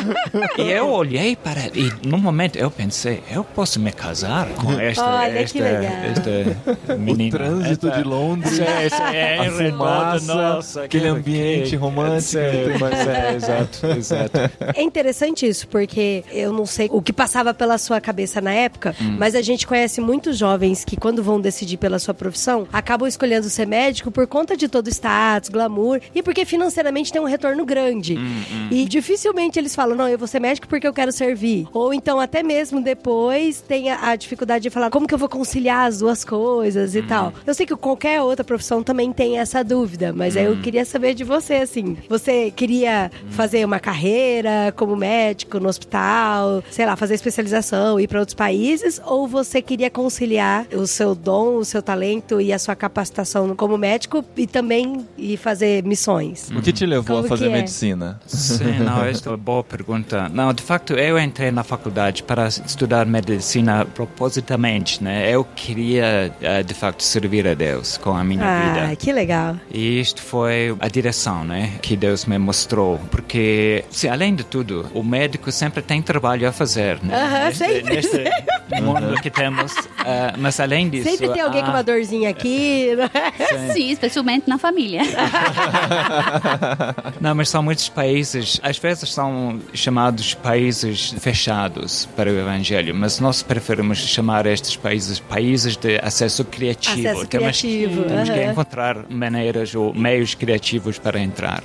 E 0.59 0.71
eu 0.71 0.89
olhei 0.91 1.37
para 1.37 1.61
ela 1.63 1.73
e 1.75 1.93
no 2.07 2.19
momento 2.19 2.57
eu 2.57 2.71
pensei, 2.71 3.23
eu 3.31 3.43
posso 3.45 3.79
me 3.81 3.93
casar 3.93 4.49
com 4.55 4.73
esta, 4.81 5.05
Olha, 5.05 5.39
esta, 5.39 5.59
esta 5.59 6.95
O 6.95 6.99
menina. 6.99 7.37
trânsito 7.39 7.89
Esta- 7.89 7.99
de 8.03 8.09
Londres, 8.09 8.53
sim, 8.53 8.63
é, 8.63 9.39
a 9.39 9.43
redor, 9.43 9.71
fumaça, 9.79 10.35
nossa, 10.35 10.83
aquele 10.85 11.05
que- 11.05 11.09
ambiente 11.11 11.71
que- 11.71 11.77
romântico. 11.77 12.21
Sim, 12.23 12.79
mas 12.81 13.07
é, 13.07 13.35
exato, 13.37 13.87
exato. 13.87 14.39
É 14.77 14.83
interessante 14.83 15.47
isso, 15.47 15.67
porque 15.69 16.25
eu 16.33 16.53
não 16.53 16.67
sei 16.67 16.89
o 16.91 17.01
que 17.03 17.13
passava 17.13 17.53
pela 17.55 17.79
sua 17.79 18.01
cabeça 18.01 18.41
na 18.41 18.53
época, 18.53 18.95
Hum. 19.01 19.17
mas 19.19 19.35
a 19.35 19.43
gente 19.43 19.67
conhece 19.67 20.01
muitos 20.01 20.37
jovens 20.39 20.85
que, 20.85 20.97
quando 20.97 21.23
vão 21.23 21.41
decidir 21.41 21.77
pela 21.77 21.99
sua 21.99 22.15
profissão, 22.15 22.28
acabam 22.73 23.07
escolhendo 23.09 23.49
ser 23.49 23.67
médico 23.67 24.11
por 24.11 24.27
conta 24.27 24.57
de 24.57 24.69
todo 24.69 24.87
o 24.87 24.91
status, 24.91 25.49
glamour 25.49 26.01
e 26.15 26.23
porque 26.23 26.45
financeiramente 26.45 27.13
tem 27.13 27.21
um 27.21 27.25
retorno 27.27 27.65
grande. 27.65 28.17
Hum, 28.17 28.69
E 28.71 28.85
dificilmente 28.85 29.59
eles 29.59 29.75
falam, 29.75 29.97
não, 29.97 30.09
eu 30.09 30.19
vou 30.19 30.27
ser 30.29 30.41
médico 30.41 30.69
porque 30.69 30.87
eu 30.87 30.93
quero 30.93 31.13
servir. 31.13 31.67
Ou 31.73 31.93
então, 31.95 32.21
até 32.21 32.43
mesmo 32.43 32.81
depois, 32.81 33.61
tem 33.61 33.91
a, 33.91 34.11
a 34.11 34.17
dificuldade 34.17 34.63
de 34.65 34.71
falar 34.71 34.91
como 34.91 35.07
que 35.07 35.15
eu 35.15 35.19
vou 35.19 35.29
conciliar 35.29 35.87
as 35.87 35.99
duas 35.99 36.25
coisas 36.25 36.95
Hum. 36.95 36.99
e 36.99 37.03
tal. 37.03 37.33
Eu 37.47 37.55
sei 37.55 37.67
que 37.67 37.75
qualquer 37.77 38.21
outra 38.23 38.45
profissão 38.45 38.83
também 38.83 39.13
tem 39.13 39.39
essa 39.39 39.63
dúvida, 39.65 40.13
mas 40.13 40.37
aí 40.37 40.47
Hum. 40.47 40.53
eu 40.53 40.57
queria 40.63 40.85
saber 40.85 41.15
de 41.15 41.25
você, 41.25 41.55
assim. 41.55 41.97
Você 42.09 42.51
queria 42.51 43.11
fazer 43.31 43.65
uma 43.65 43.79
carreira 43.81 44.73
como 44.77 44.97
médico 44.97 45.59
no 45.61 45.69
hospital, 45.69 46.63
sei 46.71 46.87
lá, 46.87 46.97
fazer 46.97 47.15
especialização, 47.15 47.99
ir 48.01 48.07
para 48.09 48.21
outros 48.21 48.35
países? 48.35 49.01
Ou 49.07 49.27
você 49.27 49.61
queria 49.63 49.91
conciliar 49.91 50.67
o 50.75 50.87
seu 50.87 51.15
dom, 51.15 51.57
o 51.57 51.65
seu 51.65 51.83
talento 51.83 52.18
e 52.41 52.53
a 52.53 52.59
sua 52.59 52.75
capacitação 52.77 53.55
como 53.57 53.77
médico 53.79 54.25
e 54.37 54.47
também 54.47 55.07
ir 55.17 55.37
fazer 55.37 55.83
missões? 55.85 56.51
O 56.51 56.61
que 56.63 56.73
te 56.73 56.85
levou 56.87 57.17
Como 57.17 57.27
a 57.27 57.29
fazer 57.29 57.47
é? 57.47 57.53
medicina? 57.53 58.21
Sim, 58.27 58.79
não, 58.81 59.05
esta 59.07 59.29
é 59.29 59.33
uma 59.33 59.37
boa 59.39 59.65
pergunta. 59.65 60.29
Não, 60.29 60.53
de 60.53 60.63
facto, 60.63 60.95
eu 60.95 61.19
entrei 61.19 61.51
na 61.51 61.63
faculdade 61.65 62.23
para 62.23 62.49
estudar 62.49 63.07
medicina 63.07 63.85
propositamente, 63.85 65.03
né? 65.03 65.31
Eu 65.31 65.45
queria, 65.45 66.33
eh, 66.41 66.63
de 66.63 66.75
facto, 66.75 67.03
servir 67.03 67.47
a 67.47 67.55
Deus 67.55 67.97
com 67.97 68.11
a 68.15 68.23
minha 68.25 68.45
Ah, 68.45 68.83
vida. 68.87 68.97
que 68.97 69.13
legal. 69.13 69.57
E 69.73 70.01
isto 70.01 70.21
foi 70.23 70.77
a 70.81 70.89
direção, 70.89 71.45
né, 71.45 71.73
que 71.81 71.97
Deus 71.97 72.25
me 72.27 72.39
mostrou, 72.39 72.99
porque, 73.11 73.85
se 73.91 74.09
além 74.09 74.35
de 74.35 74.45
tudo, 74.45 74.87
o 74.95 75.03
médico 75.03 75.51
sempre 75.53 75.83
tem 75.83 76.03
trabalho 76.03 76.49
a 76.49 76.53
fazer, 76.53 76.99
né? 77.03 77.15
Aham, 77.15 77.45
neste, 77.47 77.59
sempre. 77.65 77.95
neste 77.95 78.83
mundo 78.83 79.21
que 79.23 79.31
temos, 79.31 79.73
ah, 79.99 80.35
mas 80.39 80.59
além 80.61 80.89
disso, 80.89 81.09
Sempre 81.09 81.29
tem 81.31 81.41
alguém 81.41 81.63
com 81.63 81.69
ah, 81.69 81.75
uma 81.75 81.83
dorzinha 81.99 82.31
aqui. 82.31 82.95
né? 82.97 83.11
Sim, 83.73 83.91
especialmente 83.91 84.49
na 84.49 84.59
família. 84.59 85.03
Não, 87.21 87.35
mas 87.35 87.49
são 87.49 87.63
muitos 87.63 87.89
países, 87.89 88.61
às 88.63 88.79
vezes 88.79 89.13
são 89.13 89.61
chamados 89.75 90.35
países 90.35 91.15
fechados 91.19 92.09
para 92.17 92.31
o 92.31 92.39
Evangelho, 92.39 92.95
mas 92.95 93.21
nós 93.21 93.43
preferimos 93.43 93.99
chamar 93.99 94.47
estes 94.47 94.77
países 94.77 95.19
países 95.19 95.77
de 95.77 95.99
acesso 96.03 96.45
criativo. 96.45 97.09
Acesso 97.09 97.27
temos 97.27 97.61
criativo, 97.61 98.05
temos 98.05 98.31
que 98.31 98.41
aham. 98.41 98.53
encontrar 98.53 99.05
maneiras 99.09 99.75
ou 99.75 99.95
meios 99.95 100.35
criativos 100.35 100.99
para 100.99 101.21
entrar. 101.21 101.63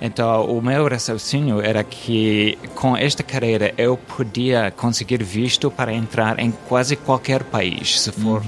Então, 0.00 0.46
o 0.46 0.62
meu 0.62 0.88
raciocínio 0.88 1.60
era 1.60 1.82
que 1.84 2.58
com 2.74 2.96
esta 2.96 3.22
carreira 3.22 3.72
eu 3.76 3.96
podia 3.96 4.70
conseguir 4.70 5.22
visto 5.22 5.70
para 5.70 5.92
entrar 5.92 6.38
em 6.38 6.50
quase 6.68 6.96
qualquer 6.96 7.42
país, 7.44 8.00
se 8.00 8.12
for 8.12 8.42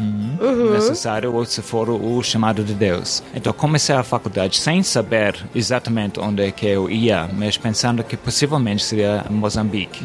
necessário 0.72 1.25
ou 1.26 1.44
se 1.44 1.62
for 1.62 1.88
o 1.90 2.22
chamado 2.22 2.62
de 2.64 2.74
Deus. 2.74 3.22
Então, 3.34 3.52
comecei 3.52 3.94
a 3.94 4.02
faculdade 4.02 4.56
sem 4.58 4.82
saber 4.82 5.34
exatamente 5.54 6.18
onde 6.20 6.42
é 6.44 6.50
que 6.50 6.66
eu 6.66 6.90
ia, 6.90 7.28
mas 7.32 7.56
pensando 7.56 8.02
que 8.04 8.16
possivelmente 8.16 8.84
seria 8.84 9.24
Moçambique. 9.30 10.04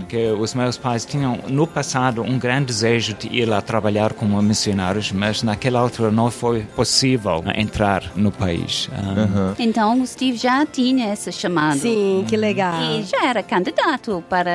Porque 0.00 0.26
os 0.38 0.54
meus 0.54 0.76
pais 0.76 1.04
tinham, 1.04 1.38
no 1.48 1.66
passado, 1.66 2.22
um 2.22 2.38
grande 2.38 2.66
desejo 2.66 3.14
de 3.14 3.28
ir 3.28 3.44
lá 3.46 3.60
trabalhar 3.60 4.12
como 4.12 4.40
missionários, 4.42 5.12
mas 5.12 5.42
naquela 5.42 5.80
altura 5.80 6.10
não 6.10 6.30
foi 6.30 6.62
possível 6.62 7.42
entrar 7.56 8.02
no 8.14 8.30
país. 8.30 8.88
Ah, 8.92 9.54
Então 9.58 10.00
o 10.00 10.06
Steve 10.06 10.36
já 10.36 10.64
tinha 10.66 11.12
esse 11.12 11.30
chamado. 11.32 11.78
Sim, 11.78 12.24
que 12.28 12.36
legal. 12.36 12.80
E 12.82 13.02
já 13.04 13.24
era 13.26 13.42
candidato 13.42 14.22
para 14.28 14.50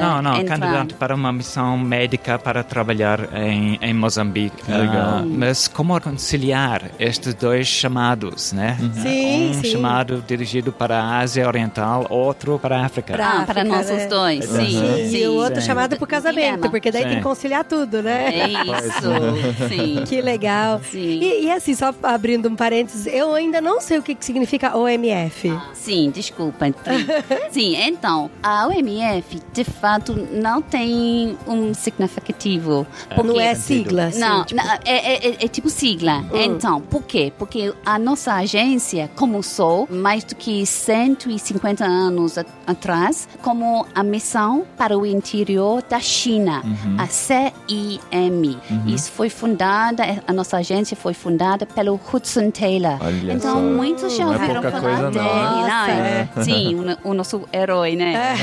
Não, 0.00 0.22
não, 0.22 0.36
entrar. 0.36 0.58
candidato 0.58 0.94
para 0.94 1.14
uma 1.14 1.32
missão 1.32 1.76
médica 1.78 2.38
para 2.38 2.62
trabalhar 2.62 3.28
em, 3.36 3.78
em 3.82 3.94
Moçambique. 3.94 4.56
Legal. 4.70 5.20
Ah, 5.20 5.22
mas 5.26 5.55
como 5.68 5.98
conciliar 6.00 6.90
estes 6.98 7.32
dois 7.34 7.66
chamados, 7.66 8.52
né? 8.52 8.76
Sim, 9.02 9.50
um 9.50 9.54
sim. 9.62 9.70
chamado 9.72 10.22
dirigido 10.26 10.72
para 10.72 10.98
a 11.00 11.18
Ásia 11.18 11.46
Oriental, 11.46 12.06
outro 12.10 12.58
para 12.58 12.78
a 12.80 12.84
África. 12.86 13.14
Pra- 13.14 13.26
Ah, 13.26 13.46
para 13.46 13.62
África, 13.62 13.76
nós 13.76 13.90
né? 13.90 13.96
os 14.04 14.06
dois. 14.10 14.44
Sim, 14.44 14.66
Sim, 14.66 15.08
sim. 15.10 15.16
e 15.16 15.26
o 15.28 15.34
outro 15.34 15.60
sim. 15.60 15.66
chamado 15.66 15.96
pro 15.96 16.06
casamento, 16.06 16.36
Dilema. 16.56 16.70
porque 16.70 16.90
daí 16.90 17.02
Sim. 17.02 17.08
tem 17.08 17.16
que 17.18 17.22
conciliar 17.24 17.64
tudo, 17.64 18.02
né? 18.02 18.28
É 18.34 18.48
isso. 18.48 19.68
Sim. 19.68 20.04
Que 20.06 20.20
legal. 20.20 20.80
Sim. 20.90 21.20
E, 21.20 21.44
e 21.44 21.50
assim, 21.52 21.74
só 21.74 21.94
abrindo 22.02 22.48
um 22.48 22.54
parênteses, 22.56 23.06
eu 23.06 23.34
ainda 23.34 23.60
não 23.60 23.80
sei 23.80 23.98
o 23.98 24.02
que, 24.02 24.16
significa 24.20 24.76
OMF. 24.76 25.52
Sim, 25.74 26.10
desculpa. 26.10 26.66
Sim, 27.50 27.76
então, 27.76 28.30
a 28.42 28.66
OMF, 28.68 29.40
de 29.52 29.64
fato, 29.64 30.14
não 30.32 30.60
tem 30.60 31.36
um 31.46 31.72
significativo. 31.74 32.86
Porque... 33.14 33.22
Não 33.22 33.40
é 33.40 33.54
sigla, 33.54 34.06
assim, 34.06 34.18
Não, 34.20 34.44
tipo- 34.44 34.62
não, 34.62 34.72
é, 34.72 34.78
é- 34.84 35.28
é- 35.44 35.45
é 35.46 35.48
tipo 35.48 35.70
sigla. 35.70 36.24
Então, 36.34 36.80
por 36.80 37.02
quê? 37.04 37.32
Porque 37.38 37.72
a 37.84 37.98
nossa 37.98 38.34
agência 38.34 39.10
começou 39.16 39.86
mais 39.90 40.24
do 40.24 40.34
que 40.34 40.64
150 40.66 41.84
anos 41.84 42.36
a- 42.38 42.44
atrás 42.66 43.28
como 43.42 43.86
a 43.94 44.02
missão 44.02 44.64
para 44.76 44.96
o 44.98 45.06
interior 45.06 45.82
da 45.88 46.00
China, 46.00 46.62
a 46.98 47.06
CIM. 47.06 48.58
Isso 48.86 49.12
foi 49.12 49.28
fundada, 49.30 50.02
a 50.26 50.32
nossa 50.32 50.56
agência 50.58 50.96
foi 50.96 51.14
fundada 51.14 51.64
pelo 51.66 51.98
Hudson 52.12 52.50
Taylor. 52.50 52.98
Olha 53.00 53.32
então, 53.32 53.54
só. 53.54 53.60
muitos 53.60 54.16
já 54.16 54.24
é 54.24 54.26
ouviram 54.26 54.62
pouca 54.62 54.70
falar 54.70 55.10
dele, 55.10 55.24
não. 55.24 55.34
não 55.34 55.62
Nossa, 55.62 55.90
é? 55.92 56.28
Sim, 56.42 56.74
o, 57.04 57.10
o 57.10 57.14
nosso 57.14 57.42
herói, 57.52 57.94
né? 57.96 58.34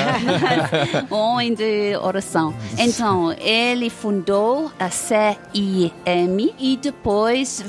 o 1.10 1.16
homem 1.16 1.54
de 1.54 1.96
oração. 1.98 2.54
Então, 2.78 3.34
ele 3.40 3.90
fundou 3.90 4.72
a 4.80 4.90
CIM 4.90 5.92
e 6.60 6.78
depois 6.78 6.93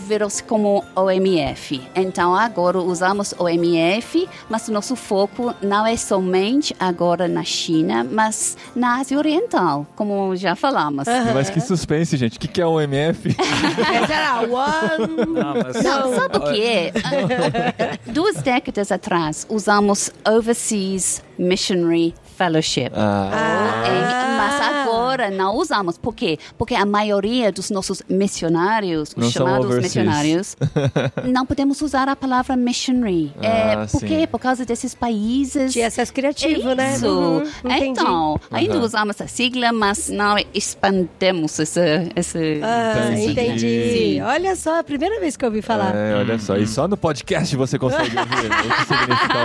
virou-se 0.07 0.43
como 0.45 0.85
OMF. 0.95 1.81
Então, 1.95 2.35
agora 2.35 2.79
usamos 2.79 3.35
OMF, 3.39 4.29
mas 4.49 4.69
o 4.69 4.73
nosso 4.73 4.95
foco 4.95 5.55
não 5.61 5.85
é 5.87 5.97
somente 5.97 6.75
agora 6.79 7.27
na 7.27 7.43
China, 7.43 8.07
mas 8.09 8.57
na 8.77 8.99
Ásia 9.01 9.19
Oriental, 9.19 9.87
como 9.97 10.37
já 10.37 10.55
falamos. 10.55 11.07
Mas 11.35 11.51
que 11.51 11.61
suspense, 11.61 12.17
gente. 12.17 12.37
O 12.37 12.41
que, 12.41 12.47
que 12.49 12.61
é 12.61 12.67
o 12.67 12.81
MF? 12.81 13.35
Mas 13.37 14.11
era 14.11 14.41
one. 14.41 15.17
Não, 15.27 15.55
mas- 15.55 15.83
Não, 15.83 16.15
sabe 16.15 16.37
o 16.39 16.53
que 16.53 16.63
é? 16.63 16.93
Ah, 17.03 17.99
Duas 18.13 18.37
décadas 18.37 18.93
atrás, 18.93 19.47
usamos 19.51 20.11
Overseas 20.27 21.23
Missionary 21.39 22.15
Fellowship. 22.37 22.91
Ah, 22.95 23.83
É, 23.87 24.37
mas 24.37 24.84
agora 25.15 25.31
não 25.31 25.57
usamos. 25.57 25.97
Por 25.97 26.15
quê? 26.15 26.39
Porque 26.59 26.75
a 26.75 26.85
maioria 26.85 27.53
dos 27.53 27.71
nossos 27.71 28.03
missionários, 28.09 29.11
os 29.11 29.17
Não 29.17 29.31
chamados 29.31 29.77
missionários, 29.79 30.57
não 31.25 31.47
podemos 31.47 31.81
usar 31.81 32.09
a 32.09 32.17
palavra 32.17 32.57
missionary. 32.57 33.33
é, 33.41 33.75
Ah, 33.75 33.87
por 33.91 34.01
sim. 34.01 34.07
quê? 34.07 34.27
Por 34.27 34.39
causa 34.41 34.65
desses 34.65 34.95
países. 34.95 35.73
De 35.73 35.83
acesso 35.83 36.13
criativo, 36.13 36.75
né? 36.75 36.95
Isso. 36.95 37.07
Uhum, 37.09 37.43
entendi. 37.65 37.85
então, 38.01 38.41
ainda 38.51 38.75
Aham. 38.75 38.85
usamos 38.85 39.21
a 39.21 39.27
sigla, 39.27 39.73
mas 39.73 40.09
não 40.09 40.37
expandemos 40.53 41.59
esse. 41.59 41.81
esse 42.17 42.61
Ah, 42.63 43.11
Entendi. 43.13 43.31
entendi. 43.31 43.93
Sim. 44.15 44.21
Olha 44.23 44.57
só, 44.57 44.81
a 44.81 44.85
primeira 44.85 45.21
vez 45.21 45.37
que 45.37 45.45
eu 45.45 45.49
ouvi 45.49 45.63
falar. 45.63 45.95
é, 45.95 46.15
olha 46.17 46.39
só. 46.39 46.57
E 46.57 46.67
só 46.67 46.89
no 46.89 46.97
podcast 46.97 47.55
você 47.57 47.79
consegue 47.79 48.17
ouvir 48.19 48.47
o 48.47 48.51
que 48.51 48.87
significa 48.87 49.39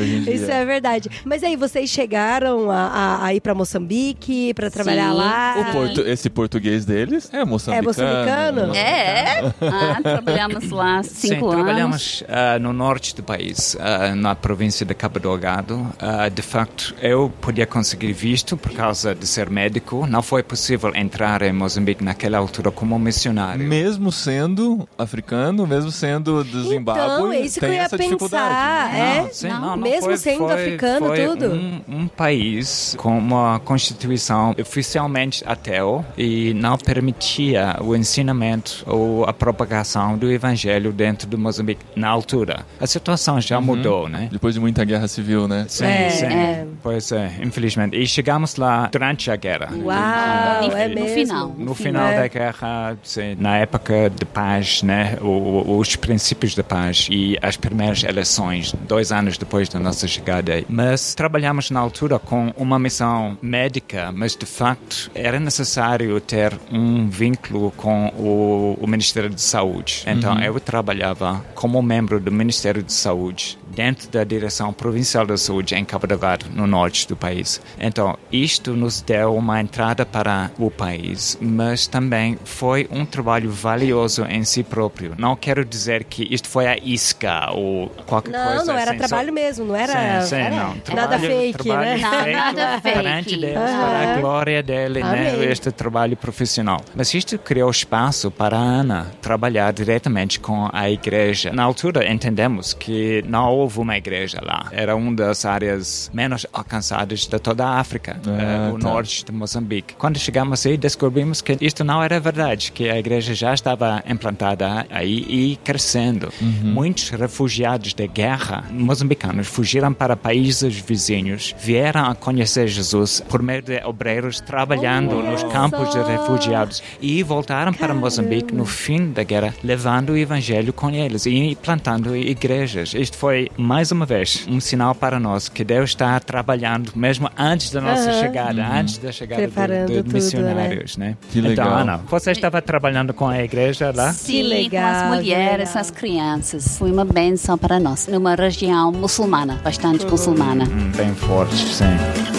hoje 0.00 0.16
em 0.16 0.20
dia. 0.24 0.34
Isso 0.34 0.50
é 0.50 0.64
verdade. 0.64 1.08
Mas 1.24 1.42
aí, 1.42 1.56
vocês 1.56 1.88
chegaram 1.90 2.70
a, 2.70 2.76
a- 2.86 3.24
a 3.26 3.34
ir 3.34 3.40
pra 3.40 3.54
Moçambique, 3.54 4.52
pra 4.54 4.70
trabalhar 4.70 4.95
Sim. 5.02 5.12
lá? 5.16 5.54
O 5.58 5.72
portu- 5.72 6.00
esse 6.06 6.28
português 6.30 6.84
deles 6.84 7.28
é 7.32 7.44
moçambicano. 7.44 7.88
moçambicano? 7.88 8.74
É, 8.74 9.40
ah, 9.60 9.98
trabalhamos 10.02 10.70
lá 10.70 11.02
Sim, 11.04 11.28
cinco 11.28 11.46
anos. 11.50 11.54
trabalhamos 11.64 12.24
ah, 12.28 12.58
no 12.58 12.72
norte 12.72 13.14
do 13.14 13.22
país, 13.22 13.76
ah, 13.80 14.14
na 14.14 14.34
província 14.34 14.84
de 14.86 14.94
Cabo 14.94 15.18
Delgado. 15.18 15.86
Ah, 15.98 16.28
de 16.28 16.42
facto, 16.42 16.94
eu 17.00 17.32
podia 17.40 17.66
conseguir 17.66 18.12
visto 18.12 18.56
por 18.56 18.72
causa 18.72 19.14
de 19.14 19.26
ser 19.26 19.50
médico. 19.50 20.06
Não 20.06 20.22
foi 20.22 20.42
possível 20.42 20.92
entrar 20.94 21.42
em 21.42 21.52
Moçambique 21.52 22.02
naquela 22.02 22.38
altura 22.38 22.70
como 22.70 22.98
missionário. 22.98 23.64
Mesmo 23.66 24.10
sendo 24.12 24.88
africano, 24.98 25.66
mesmo 25.66 25.90
sendo 25.90 26.42
do 26.44 26.62
Zimbábue, 26.68 27.00
Então, 27.02 27.32
é 27.32 27.40
isso 27.40 27.58
que 27.60 27.66
eu 27.66 27.72
ia 27.72 27.82
essa 27.82 27.96
pensar. 27.96 28.04
dificuldade. 28.10 28.92
né? 28.94 29.24
É? 29.26 29.32
sim, 29.32 29.48
Não, 29.48 29.76
mesmo 29.76 30.02
foi- 30.02 30.16
sendo 30.16 30.38
foi- 30.46 30.54
africano, 30.54 31.06
foi 31.06 31.26
tudo? 31.26 31.46
Um, 31.52 31.80
um 31.88 32.08
país 32.08 32.94
com 32.98 33.16
uma 33.18 33.58
constituição 33.60 34.54
oficialmente 34.86 35.42
ateu 35.44 36.04
e 36.16 36.54
não 36.54 36.78
permitia 36.78 37.76
o 37.80 37.96
ensinamento 37.96 38.84
ou 38.86 39.24
a 39.24 39.32
propagação 39.32 40.16
do 40.16 40.30
evangelho 40.30 40.92
dentro 40.92 41.26
do 41.28 41.36
Moçambique 41.36 41.84
na 41.96 42.08
altura. 42.08 42.64
A 42.80 42.86
situação 42.86 43.40
já 43.40 43.60
mudou, 43.60 44.08
né? 44.08 44.28
Depois 44.30 44.54
de 44.54 44.60
muita 44.60 44.84
guerra 44.84 45.08
civil, 45.08 45.48
né? 45.48 45.66
Sim, 45.68 45.84
É, 45.86 46.10
sim. 46.10 46.26
é. 46.26 46.66
Pois 46.82 47.10
é, 47.12 47.32
infelizmente. 47.42 47.96
E 47.96 48.06
chegamos 48.06 48.56
lá 48.56 48.88
durante 48.92 49.30
a 49.30 49.36
guerra. 49.36 49.68
Uau, 49.72 50.68
no, 50.70 50.76
é 50.76 50.88
no 50.88 50.94
mesmo. 50.94 51.14
final. 51.14 51.54
No 51.58 51.74
final 51.74 52.06
É. 52.08 52.20
da 52.20 52.28
guerra, 52.28 52.96
sim, 53.02 53.36
na 53.38 53.56
época 53.58 54.10
de 54.10 54.24
paz, 54.24 54.82
né, 54.82 55.16
o- 55.20 55.26
o- 55.26 55.78
os 55.78 55.96
princípios 55.96 56.54
de 56.54 56.62
paz 56.62 57.08
e 57.10 57.36
as 57.42 57.56
primeiras 57.56 58.02
eleições, 58.04 58.74
dois 58.86 59.10
anos 59.12 59.36
depois 59.38 59.68
da 59.68 59.78
nossa 59.78 60.06
chegada. 60.06 60.52
aí. 60.52 60.66
Mas 60.68 61.14
trabalhamos 61.14 61.70
na 61.70 61.80
altura 61.80 62.18
com 62.18 62.52
uma 62.56 62.78
missão 62.78 63.36
médica, 63.40 64.12
mas 64.12 64.36
de 64.36 64.44
facto 64.46 65.10
era 65.14 65.40
necessário 65.40 66.20
ter 66.20 66.52
um 66.70 67.08
vínculo 67.08 67.72
com 67.76 68.08
o, 68.18 68.76
o 68.80 68.86
Ministério 68.86 69.30
de 69.30 69.40
Saúde. 69.40 70.04
Então 70.06 70.38
eu 70.40 70.58
trabalhava 70.60 71.44
como 71.54 71.80
membro 71.82 72.20
do 72.20 72.30
Ministério 72.30 72.82
de 72.82 72.92
Saúde 72.92 73.58
dentro 73.74 74.08
da 74.10 74.24
Direção 74.24 74.72
Provincial 74.72 75.26
da 75.26 75.36
Saúde 75.36 75.74
em 75.74 75.84
Cabo 75.84 76.06
Delgado, 76.06 76.46
no 76.54 76.65
norte 76.66 77.06
do 77.08 77.16
país. 77.16 77.60
Então, 77.80 78.16
isto 78.32 78.72
nos 78.74 79.00
deu 79.00 79.34
uma 79.34 79.60
entrada 79.60 80.04
para 80.04 80.50
o 80.58 80.70
país, 80.70 81.38
mas 81.40 81.86
também 81.86 82.38
foi 82.44 82.88
um 82.90 83.04
trabalho 83.04 83.50
valioso 83.50 84.24
em 84.24 84.44
si 84.44 84.62
próprio. 84.62 85.14
Não 85.18 85.36
quero 85.36 85.64
dizer 85.64 86.04
que 86.04 86.26
isto 86.32 86.48
foi 86.48 86.66
a 86.66 86.76
isca 86.76 87.50
ou 87.52 87.88
qualquer 88.06 88.30
Não, 88.32 88.46
coisa 88.48 88.64
não 88.72 88.78
era 88.78 88.90
assim, 88.90 88.98
trabalho 88.98 89.28
só- 89.28 89.34
mesmo, 89.34 89.64
não 89.66 89.76
era, 89.76 90.22
Sim, 90.22 90.28
sim, 90.28 90.36
era 90.36 90.50
não. 90.56 90.68
nada 90.68 90.80
Trabalho- 90.84 91.26
fake, 91.26 91.58
trabalho 91.58 91.86
né? 91.90 91.96
Não, 91.98 92.22
feito 92.22 92.36
nada 92.36 92.80
fake. 92.80 92.96
Perante 92.98 93.36
Deus, 93.36 93.54
para 93.54 94.12
a 94.14 94.20
glória 94.20 94.62
dele, 94.62 95.02
né? 95.02 95.44
Este 95.44 95.70
trabalho 95.70 96.16
profissional. 96.16 96.80
Mas 96.94 97.12
isto 97.14 97.38
criou 97.38 97.70
espaço 97.70 98.30
para 98.30 98.56
a 98.56 98.60
Ana 98.60 99.10
trabalhar 99.20 99.72
diretamente 99.72 100.40
com 100.40 100.68
a 100.72 100.90
igreja. 100.90 101.52
Na 101.52 101.62
altura, 101.62 102.10
entendemos 102.10 102.72
que 102.72 103.22
não 103.26 103.50
houve 103.52 103.78
uma 103.80 103.96
igreja 103.96 104.40
lá. 104.42 104.66
Era 104.72 104.94
uma 104.96 105.14
das 105.14 105.44
áreas 105.44 106.10
menos 106.12 106.46
alcançadas 106.60 107.20
de 107.20 107.38
toda 107.38 107.66
a 107.66 107.78
África, 107.78 108.20
Ah, 108.26 108.68
eh, 108.70 108.72
o 108.74 108.78
tá. 108.78 108.88
norte 108.88 109.24
de 109.24 109.32
Moçambique. 109.32 109.94
Quando 109.94 110.18
chegamos 110.18 110.64
aí, 110.66 110.76
descobrimos 110.76 111.40
que 111.40 111.56
isto 111.60 111.84
não 111.84 112.02
era 112.02 112.18
verdade, 112.18 112.72
que 112.72 112.88
a 112.88 112.98
igreja 112.98 113.34
já 113.34 113.52
estava 113.54 114.02
implantada 114.08 114.86
aí 114.90 115.24
e 115.28 115.56
crescendo. 115.62 116.32
Muitos 116.62 117.10
refugiados 117.10 117.92
da 117.94 118.06
guerra 118.06 118.64
moçambicanos 118.70 119.46
fugiram 119.46 119.92
para 119.92 120.16
países 120.16 120.74
vizinhos, 120.78 121.54
vieram 121.58 122.06
a 122.06 122.14
conhecer 122.14 122.66
Jesus 122.68 123.22
por 123.28 123.42
meio 123.42 123.62
de 123.62 123.82
obreiros 123.84 124.40
trabalhando 124.40 125.22
nos 125.22 125.42
campos 125.44 125.90
de 125.90 126.02
refugiados 126.02 126.82
e 127.00 127.22
voltaram 127.22 127.72
para 127.72 127.94
Moçambique 127.94 128.54
no 128.54 128.64
fim 128.64 129.10
da 129.12 129.22
guerra, 129.22 129.54
levando 129.62 130.10
o 130.10 130.16
evangelho 130.16 130.72
com 130.72 130.90
eles 130.90 131.26
e 131.26 131.56
plantando 131.62 132.16
igrejas. 132.16 132.94
Isto 132.94 133.16
foi, 133.16 133.50
mais 133.56 133.92
uma 133.92 134.06
vez, 134.06 134.46
um 134.48 134.60
sinal 134.60 134.94
para 134.94 135.18
nós 135.20 135.48
que 135.48 135.64
Deus 135.64 135.90
está 135.90 136.18
trabalhando 136.20 136.45
mesmo 136.94 137.30
antes 137.36 137.70
da 137.70 137.80
nossa 137.80 138.12
chegada, 138.20 138.66
antes 138.66 138.98
da 138.98 139.10
chegada 139.12 139.46
de, 139.86 140.02
tudo, 140.02 140.12
missionários, 140.12 140.96
né? 140.96 141.16
Que 141.30 141.38
Então, 141.38 141.50
legal. 141.50 141.78
Ana, 141.78 141.96
você 142.08 142.32
estava 142.32 142.60
trabalhando 142.62 143.12
com 143.14 143.26
a 143.26 143.42
igreja 143.42 143.92
lá? 143.94 144.12
Sim, 144.12 144.42
legal, 144.42 144.82
com 144.82 144.88
as 145.12 145.16
mulheres, 145.16 145.68
legal. 145.68 145.80
as 145.80 145.90
crianças. 145.90 146.78
Foi 146.78 146.90
uma 146.90 147.04
benção 147.04 147.56
para 147.56 147.80
nós. 147.80 148.06
Numa 148.06 148.34
região 148.34 148.92
muçulmana, 148.92 149.60
bastante 149.62 150.06
muçulmana. 150.06 150.64
Hum, 150.64 150.92
bem 150.96 151.14
forte, 151.14 151.56
sim. 151.56 152.35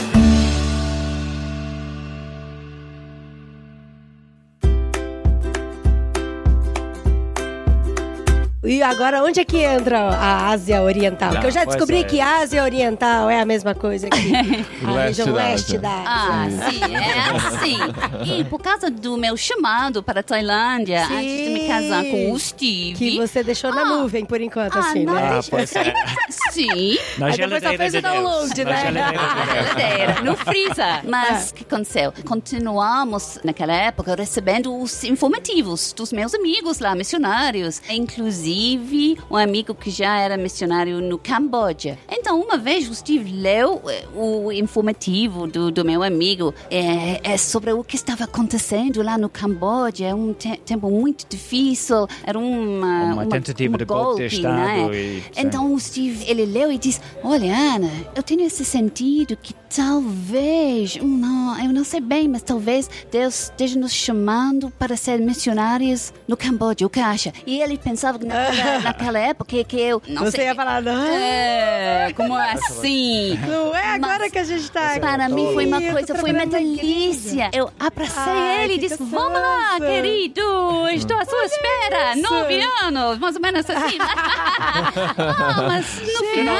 E 8.67 8.83
agora, 8.83 9.23
onde 9.23 9.39
é 9.39 9.45
que 9.45 9.57
entra 9.63 9.97
a 10.09 10.49
Ásia 10.49 10.81
Oriental? 10.81 11.31
Porque 11.31 11.47
eu 11.47 11.51
já 11.51 11.63
descobri 11.63 11.99
é. 11.99 12.03
que 12.03 12.19
a 12.19 12.39
Ásia 12.39 12.61
Oriental 12.63 13.29
é 13.29 13.39
a 13.39 13.45
mesma 13.45 13.73
coisa 13.73 14.09
que 14.09 14.17
a 14.85 14.91
Leste 14.91 15.21
região 15.21 15.27
da 15.27 15.33
leste 15.33 15.77
da 15.77 15.89
Ásia. 15.89 16.05
Ah, 16.05 16.69
sim, 16.69 16.95
é 16.95 17.47
assim. 17.47 18.39
E 18.39 18.43
por 18.43 18.61
causa 18.61 18.89
do 18.89 19.15
meu 19.15 19.37
chamado 19.37 20.03
para 20.03 20.19
a 20.19 20.23
Tailândia, 20.23 21.05
Sim. 21.05 21.13
antes 21.15 21.45
de 21.45 21.49
me 21.49 21.67
casar 21.67 22.03
com 22.03 22.31
o 22.33 22.39
Steve. 22.39 22.93
Que 22.97 23.17
você 23.17 23.41
deixou 23.41 23.73
na 23.73 23.83
Ah. 23.83 23.85
nuvem, 23.85 24.25
por 24.25 24.41
enquanto, 24.41 24.75
Ah, 24.75 24.79
assim, 24.79 25.05
não 25.05 25.13
né? 25.13 25.29
Ah, 25.39 25.39
pois 25.49 25.73
é. 25.73 25.93
Sim. 26.57 26.97
Na 27.17 27.27
Aí 27.27 27.37
depois 27.37 27.63
só 27.63 27.73
fez 27.73 27.91
de 27.91 27.97
o 27.99 28.01
download, 28.01 28.53
Deus. 28.53 28.67
né? 28.67 28.91
Na 28.91 29.11
geladeira 29.45 30.21
no 30.23 30.35
freezer. 30.35 31.01
Mas 31.07 31.51
o 31.51 31.53
que 31.53 31.63
aconteceu? 31.63 32.11
Continuamos, 32.25 33.39
naquela 33.43 33.73
época, 33.73 34.15
recebendo 34.15 34.75
os 34.75 35.03
informativos 35.03 35.93
dos 35.93 36.11
meus 36.11 36.33
amigos 36.33 36.79
lá, 36.79 36.95
missionários. 36.95 37.81
Inclusive, 37.89 39.17
um 39.29 39.37
amigo 39.37 39.75
que 39.75 39.89
já 39.91 40.17
era 40.19 40.35
missionário 40.37 40.99
no 41.01 41.17
Camboja. 41.17 41.97
Então, 42.09 42.39
uma 42.41 42.57
vez 42.57 42.89
o 42.89 42.95
Steve 42.95 43.31
leu 43.31 43.81
eh, 43.87 44.05
o 44.15 44.51
informativo 44.51 45.45
do, 45.47 45.69
do 45.71 45.85
meu 45.85 46.01
amigo 46.01 46.53
é, 46.71 47.19
é 47.33 47.37
sobre 47.37 47.71
o 47.71 47.83
que 47.83 47.95
estava 47.95 48.23
acontecendo 48.23 49.01
lá 49.03 49.17
no 49.17 49.29
Camboja. 49.29 50.05
É 50.07 50.15
um 50.15 50.33
te- 50.33 50.57
tempo 50.65 50.89
muito 50.89 51.25
difícil. 51.29 52.07
Era 52.25 52.37
uma, 52.39 53.13
Uma 53.13 53.25
tentativa 53.27 53.77
de 53.77 53.85
golpe 53.85 54.27
de 54.27 54.35
Estado 54.37 54.89
né? 54.89 54.95
e-. 54.95 55.23
Então, 55.37 55.73
o 55.73 55.79
Steve, 55.79 56.25
ele 56.29 56.45
leu 56.47 56.71
e 56.71 56.77
disse, 56.77 56.99
olha, 57.23 57.53
Ana, 57.55 57.89
eu 58.15 58.23
tenho 58.23 58.41
esse 58.45 58.63
sentido 58.65 59.35
que 59.37 59.53
talvez, 59.75 60.95
não, 61.01 61.59
eu 61.59 61.73
não 61.73 61.83
sei 61.83 61.99
bem, 61.99 62.27
mas 62.27 62.41
talvez 62.41 62.89
Deus 63.11 63.43
esteja 63.43 63.77
nos 63.79 63.93
chamando 63.93 64.71
para 64.71 64.95
ser 64.95 65.19
missionários 65.19 66.13
no 66.27 66.37
Camboja, 66.37 66.85
o 66.85 66.89
que 66.89 66.99
acha? 66.99 67.33
E 67.45 67.59
ele 67.61 67.77
pensava 67.77 68.17
que 68.17 68.25
naquela, 68.25 68.79
naquela 68.79 69.19
época 69.19 69.63
que 69.65 69.79
eu, 69.79 70.01
não 70.07 70.23
Você 70.25 70.37
sei... 70.37 70.45
ia 70.45 70.55
falar, 70.55 70.81
não, 70.81 71.05
É, 71.05 72.13
como 72.15 72.33
assim? 72.35 73.37
não 73.47 73.75
é 73.75 73.95
agora 73.95 74.19
Mas- 74.19 74.31
que 74.31 74.39
a 74.39 74.43
gente 74.43 74.71
tá 74.71 74.91
aqui. 74.91 74.99
Para 75.01 75.27
mim 75.29 75.51
foi 75.53 75.65
uma 75.65 75.81
coisa, 75.81 76.15
foi 76.15 76.31
uma 76.31 76.45
delícia. 76.45 77.49
Eu 77.53 77.69
abracei 77.79 78.21
Ai, 78.25 78.63
ele 78.63 78.73
e 78.75 78.77
disse: 78.79 78.97
Vamos 78.97 79.33
lá, 79.39 79.71
gostoso." 79.79 79.91
querido, 79.91 80.87
estou 80.93 81.17
à 81.17 81.25
sua 81.25 81.45
espera. 81.45 82.13
isso. 82.13 82.21
Nove 82.21 82.61
anos, 82.83 83.19
mais 83.19 83.35
ou 83.35 83.41
menos 83.41 83.69
assim. 83.69 83.97
ah, 85.17 85.61
mas 85.67 86.01
no 86.01 86.23
final. 86.37 86.55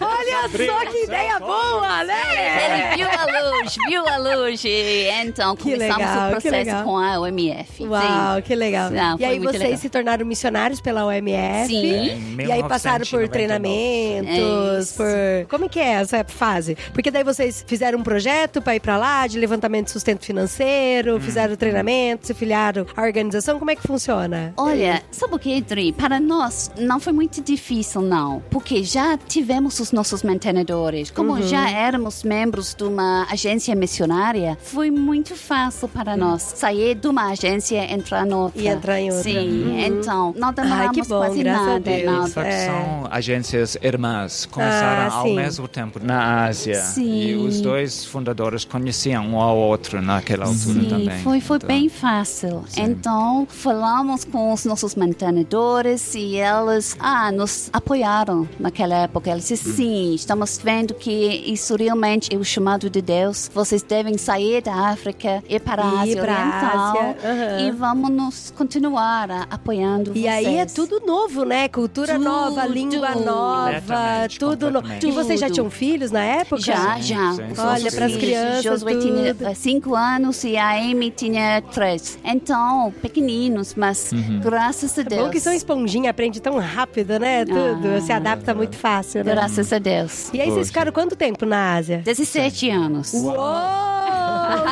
Olha 0.00 0.48
só 0.66 0.90
que 0.90 1.04
ideia 1.04 1.38
boa, 1.38 2.04
né? 2.04 2.92
Ele 2.92 2.96
viu 2.96 3.08
a 3.08 3.24
luz, 3.24 3.76
viu 3.88 4.08
a 4.08 4.16
luz. 4.16 4.64
E 4.64 5.08
então 5.24 5.54
Que 5.56 5.62
começamos 5.64 5.98
legal, 5.98 6.28
o 6.28 6.30
processo 6.30 6.84
com 6.84 6.98
a 6.98 7.20
OMF. 7.20 7.84
Uau, 7.86 8.36
Sim. 8.36 8.42
que 8.42 8.54
legal. 8.54 8.90
Não, 8.90 9.18
e 9.18 9.24
aí 9.24 9.38
vocês 9.38 9.62
legal. 9.62 9.78
se 9.78 9.88
tornaram 9.88 10.24
missionários 10.26 10.80
pela 10.80 11.04
OMF. 11.06 11.66
Sim. 11.68 12.36
E 12.38 12.52
aí 12.52 12.62
passaram 12.64 13.04
por 13.06 13.20
1999. 13.20 13.28
treinamentos, 13.28 15.00
É 15.00 15.42
por... 15.44 15.48
Como 15.50 15.64
é 15.64 15.68
que 15.68 15.80
é 15.80 15.92
essa 15.92 16.24
fase? 16.24 16.76
Porque 16.92 17.10
daí 17.10 17.24
vocês 17.24 17.64
fizeram 17.66 17.98
um 17.98 18.02
projeto 18.02 18.60
para 18.60 18.76
ir 18.76 18.80
para 18.80 18.96
lá, 18.96 19.26
de 19.26 19.38
levantamento 19.38 19.86
de 19.86 19.92
sustento 19.92 20.24
financeiro, 20.24 21.20
fizeram 21.20 21.56
treinamento, 21.56 22.26
se 22.26 22.34
filiaram 22.34 22.86
à 22.96 23.02
organização. 23.02 23.58
Como 23.58 23.70
é 23.70 23.76
que 23.76 23.82
funciona? 23.82 24.52
Olha, 24.56 25.02
sabe 25.10 25.34
o 25.34 25.38
que, 25.38 25.60
Dri? 25.60 25.92
Para 25.92 26.18
nós 26.20 26.70
não 26.78 26.98
foi 27.00 27.12
muito 27.12 27.40
difícil, 27.42 28.00
não. 28.02 28.42
Porque 28.50 28.82
já 28.82 29.01
tivemos 29.28 29.78
os 29.80 29.92
nossos 29.92 30.22
mantenedores. 30.22 31.10
Como 31.10 31.32
Uhum. 31.32 31.42
já 31.42 31.70
éramos 31.70 32.22
membros 32.22 32.74
de 32.74 32.84
uma 32.84 33.26
agência 33.30 33.74
missionária, 33.74 34.56
foi 34.62 34.90
muito 34.90 35.34
fácil 35.36 35.88
para 35.88 36.16
nós 36.16 36.42
sair 36.42 36.94
de 36.94 37.06
uma 37.08 37.30
agência 37.30 37.84
e 37.84 37.92
entrar 37.92 38.24
noutra. 38.26 38.60
E 38.60 38.68
entrar 38.68 39.00
em 39.00 39.10
outra. 39.10 39.22
Sim, 39.22 39.64
Uhum. 39.64 39.78
então 39.78 40.34
não 40.36 40.48
Ai, 40.48 40.54
que 40.54 40.62
demoramos 40.62 41.08
bom, 41.08 41.18
quase 41.18 41.44
nada. 41.44 41.80
Deus. 41.80 42.04
nada. 42.04 42.26
Só 42.28 42.42
que 42.42 42.48
É. 42.48 42.66
são 42.66 43.08
agências 43.10 43.76
irmãs, 43.82 44.46
começaram 44.46 45.10
Ah, 45.12 45.16
ao 45.18 45.26
sim. 45.26 45.36
mesmo 45.36 45.68
tempo 45.68 45.98
na 46.02 46.44
Ásia. 46.44 46.80
Sim. 46.80 47.22
E 47.22 47.34
os 47.34 47.60
dois 47.60 48.04
fundadores 48.04 48.64
conheciam 48.64 49.24
um 49.26 49.40
ao 49.40 49.56
outro 49.56 50.00
naquela 50.02 50.46
altura 50.46 50.80
Sim, 50.80 50.88
também. 50.88 51.18
foi, 51.22 51.40
foi 51.40 51.56
Então, 51.56 51.66
bem 51.68 51.88
fácil. 51.88 52.64
Então, 52.76 53.46
falamos 53.48 54.24
com 54.24 54.52
os 54.52 54.64
nossos 54.64 54.94
mantenedores 54.94 56.14
e 56.14 56.36
eles 56.36 56.96
ah, 57.00 57.30
nos 57.32 57.68
apoiaram 57.72 58.48
naquela 58.58 58.81
época. 58.90 59.30
Eles 59.30 59.48
disseram, 59.48 59.76
sim, 59.76 60.14
estamos 60.14 60.58
vendo 60.62 60.94
que 60.94 61.10
isso 61.46 61.76
realmente 61.76 62.34
é 62.34 62.38
o 62.38 62.44
chamado 62.44 62.88
de 62.90 63.00
Deus. 63.02 63.50
Vocês 63.54 63.82
devem 63.82 64.16
sair 64.18 64.62
da 64.62 64.74
África, 64.90 65.42
ir 65.48 65.60
para 65.60 65.82
a 65.82 66.00
Ásia 66.02 66.22
pra 66.22 66.32
Oriental 66.32 66.78
Ásia, 66.78 67.16
aham. 67.24 67.60
e 67.66 67.70
vamos 67.72 68.10
nos 68.10 68.50
continuar 68.56 69.30
a- 69.30 69.46
apoiando 69.50 70.10
E 70.14 70.22
vocês. 70.22 70.26
aí 70.46 70.56
é 70.56 70.66
tudo 70.66 71.00
novo, 71.06 71.44
né? 71.44 71.68
Cultura 71.68 72.14
Tudo. 72.14 72.24
nova, 72.24 72.66
língua 72.66 73.14
nova, 73.14 74.28
tudo 74.38 74.70
novo. 74.70 74.86
E 75.02 75.10
vocês 75.10 75.40
já 75.40 75.48
tinham 75.50 75.70
filhos 75.70 76.10
na 76.10 76.22
época? 76.22 76.60
Já, 76.62 76.98
já. 77.00 77.32
sim, 77.32 77.42
Os 77.52 77.58
sim, 77.58 77.62
Olha, 77.64 77.90
pras 77.92 78.12
filhos. 78.12 78.16
crianças, 78.16 78.62
Josué 78.64 78.96
tinha 78.96 79.36
eh, 79.40 79.54
cinco 79.54 79.94
anos 79.94 80.42
e 80.44 80.56
a 80.56 80.70
Amy 80.80 81.10
tinha 81.10 81.62
três. 81.72 82.18
Então, 82.24 82.92
pequeninos, 83.02 83.74
mas 83.74 84.10
graças 84.42 84.96
a 84.98 85.02
É 85.02 85.04
Deus. 85.04 85.22
bom 85.22 85.30
que 85.30 85.40
são 85.40 85.52
esponjinha, 85.52 86.10
aprende 86.10 86.40
tão 86.40 86.58
rápido, 86.58 87.18
né? 87.18 87.44
Tudo. 87.44 87.88
Ah. 87.96 88.00
Se 88.00 88.12
adapta 88.12 88.54
muito 88.54 88.71
fácil, 88.72 89.24
né? 89.24 89.32
Graças 89.32 89.72
a 89.72 89.78
Deus. 89.78 90.28
E 90.32 90.40
aí 90.40 90.46
vocês 90.46 90.54
Poxa. 90.56 90.66
ficaram 90.66 90.92
quanto 90.92 91.14
tempo 91.16 91.44
na 91.46 91.74
Ásia? 91.74 91.98
17 92.04 92.70
anos. 92.70 93.12
Uou! 93.14 93.34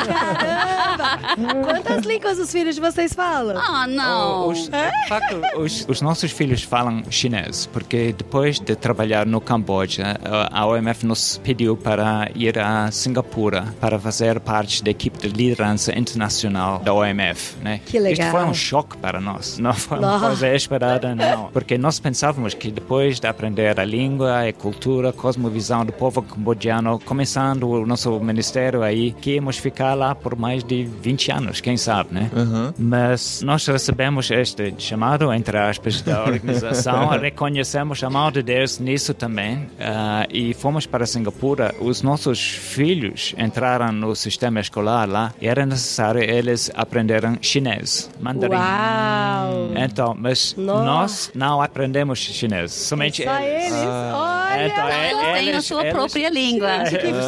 Caramba! 0.05 1.19
Quantas 1.63 2.05
línguas 2.05 2.39
os 2.39 2.51
filhos 2.51 2.75
de 2.75 2.81
vocês 2.81 3.13
falam? 3.13 3.57
Ah, 3.57 3.87
não. 3.87 4.49
Os, 4.49 4.69
de 4.69 5.07
facto, 5.09 5.41
os, 5.57 5.85
os 5.87 6.01
nossos 6.01 6.31
filhos 6.31 6.63
falam 6.63 7.03
chinês, 7.09 7.65
porque 7.65 8.13
depois 8.17 8.59
de 8.59 8.75
trabalhar 8.75 9.25
no 9.25 9.41
Camboja, 9.41 10.17
a 10.23 10.61
a 10.61 10.67
OMF 10.67 11.07
nos 11.07 11.39
pediu 11.39 11.75
para 11.75 12.29
ir 12.35 12.59
a 12.59 12.91
Singapura 12.91 13.73
para 13.79 13.97
fazer 13.97 14.39
parte 14.39 14.83
da 14.83 14.91
equipe 14.91 15.17
de 15.17 15.27
liderança 15.27 15.97
internacional 15.97 16.77
da 16.79 16.93
OMF. 16.93 17.55
Né? 17.63 17.81
Que 17.83 17.97
legal. 17.97 18.27
Isto 18.27 18.37
foi 18.37 18.45
um 18.45 18.53
choque 18.53 18.95
para 18.97 19.19
nós, 19.19 19.57
não 19.57 19.73
foi 19.73 19.97
uma 19.97 20.11
Nossa. 20.11 20.27
coisa 20.27 20.55
esperada, 20.55 21.15
não. 21.15 21.49
Porque 21.51 21.79
nós 21.79 21.99
pensávamos 21.99 22.53
que 22.53 22.69
depois 22.69 23.19
de 23.19 23.27
aprender 23.27 23.79
a 23.79 23.83
língua, 23.83 24.47
a 24.47 24.53
cultura, 24.53 25.09
a 25.09 25.13
cosmovisão 25.13 25.83
do 25.83 25.91
povo 25.91 26.21
cambodiano, 26.21 26.99
começando 26.99 27.67
o 27.67 27.87
nosso 27.87 28.19
ministério 28.19 28.83
aí, 28.83 29.11
que 29.13 29.31
íamos 29.31 29.57
ficar 29.57 29.70
lá 29.95 30.13
por 30.15 30.35
mais 30.35 30.63
de 30.63 30.83
20 30.83 31.31
anos, 31.31 31.61
quem 31.61 31.77
sabe, 31.77 32.13
né? 32.13 32.29
Mas 32.77 33.41
nós 33.41 33.65
recebemos 33.65 34.29
este 34.31 34.73
chamado, 34.77 35.31
entre 35.33 35.57
aspas, 35.57 36.01
da 36.01 36.23
organização, 36.25 37.07
reconhecemos 37.09 38.03
a 38.03 38.09
mão 38.09 38.31
de 38.31 38.41
Deus 38.43 38.79
nisso 38.79 39.13
também 39.13 39.67
ah, 39.79 40.25
e 40.29 40.53
fomos 40.53 40.85
para 40.85 41.05
Singapura. 41.05 41.73
Os 41.79 42.01
nossos 42.01 42.39
filhos 42.39 43.33
entraram 43.37 43.91
no 43.91 44.15
sistema 44.15 44.59
escolar 44.59 45.07
lá 45.07 45.33
e 45.41 45.47
era 45.47 45.65
necessário 45.65 46.21
eles 46.21 46.71
aprenderem 46.75 47.37
chinês, 47.41 48.09
mandarim. 48.19 48.55
Uau! 48.55 49.71
Então, 49.75 50.15
mas 50.17 50.53
Nossa. 50.57 50.83
nós 50.85 51.31
não 51.35 51.61
aprendemos 51.61 52.19
chinês, 52.19 52.71
somente 52.71 53.23
Só 53.23 53.39
eles. 53.39 53.71
Olha! 53.73 54.67
Então, 54.67 54.87
é- 54.87 55.11
Eles 55.11 55.21
têm 55.21 55.31
a 55.31 55.41
eles- 55.41 55.65
sua 55.65 55.81
eles- 55.81 55.93
própria 55.93 56.29
língua. 56.29 56.69
É, 56.91 57.07
eles 57.07 57.25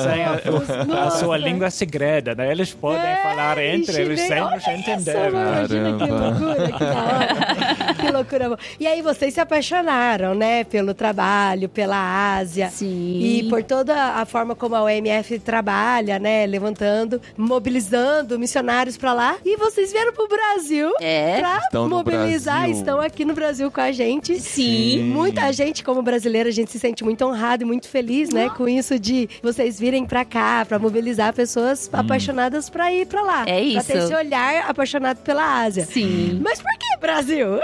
a, 0.98 1.06
a 1.08 1.10
sua 1.12 1.38
língua 1.38 1.70
segreda, 1.70 2.33
né? 2.36 2.52
Eles 2.52 2.74
podem 2.74 3.00
É, 3.02 3.16
falar 3.18 3.58
entre 3.60 4.02
eles 4.02 4.20
sem 4.22 4.40
nos 4.42 4.68
entender. 4.68 5.12
Isso, 5.12 5.28
imagina 5.30 5.98
que 5.98 6.12
loucura, 6.12 6.72
que 6.72 6.80
da 6.80 7.04
hora. 7.04 7.94
que 8.00 8.12
loucura. 8.12 8.58
E 8.80 8.88
aí 8.88 9.02
vocês 9.02 9.34
se 9.34 9.40
apaixonaram, 9.40 10.34
né? 10.36 10.64
Pelo 10.64 10.94
trabalho, 10.94 11.70
pela 11.70 12.36
Ásia. 12.38 12.70
Sim. 12.70 13.20
E 13.22 13.50
por 13.50 13.64
toda 13.64 13.96
a 13.96 14.26
forma 14.26 14.56
como 14.56 14.76
a 14.76 14.84
OMF 14.84 15.40
trabalha, 15.40 16.20
né? 16.20 16.46
Levantando, 16.46 17.22
mobilizando 17.38 18.38
missionários 18.40 18.98
pra 18.98 19.14
lá. 19.14 19.36
E 19.46 19.56
vocês 19.58 19.92
vieram 19.92 20.12
pro 20.14 20.28
Brasil 20.28 20.92
É. 21.00 21.40
pra 21.40 21.58
Estão 21.58 21.88
mobilizar. 21.90 22.62
Brasil. 22.62 22.76
Estão 22.78 23.00
aqui 23.00 23.26
no 23.26 23.34
Brasil 23.34 23.70
com 23.72 23.82
a 23.82 23.92
gente. 23.92 24.40
Sim. 24.40 25.04
Muita 25.04 25.52
gente, 25.52 25.84
como 25.84 26.02
brasileira, 26.02 26.50
a 26.50 26.52
gente 26.52 26.72
se 26.72 26.80
sente 26.80 27.04
muito 27.04 27.24
honrado 27.26 27.64
e 27.64 27.66
muito 27.66 27.88
feliz, 27.88 28.30
né? 28.30 28.50
Com 28.50 28.68
isso 28.68 29.00
de 29.00 29.30
vocês 29.42 29.80
virem 29.80 30.06
pra 30.06 30.26
cá, 30.26 30.66
pra 30.68 30.78
mobilizar 30.80 31.34
pessoas 31.34 31.90
apaixonadas 31.94 32.23
pra 32.72 32.92
ir 32.94 33.06
pra 33.06 33.22
lá. 33.22 33.42
É 33.42 33.46
Pra 33.46 33.60
isso. 33.60 33.88
ter 33.88 33.98
esse 33.98 34.14
olhar 34.14 34.70
apaixonado 34.70 35.18
pela 35.20 35.64
Ásia. 35.64 35.86
Sim. 35.86 36.40
Mas 36.44 36.62
por 36.62 36.72
que 36.78 36.98
Brasil? 37.00 37.60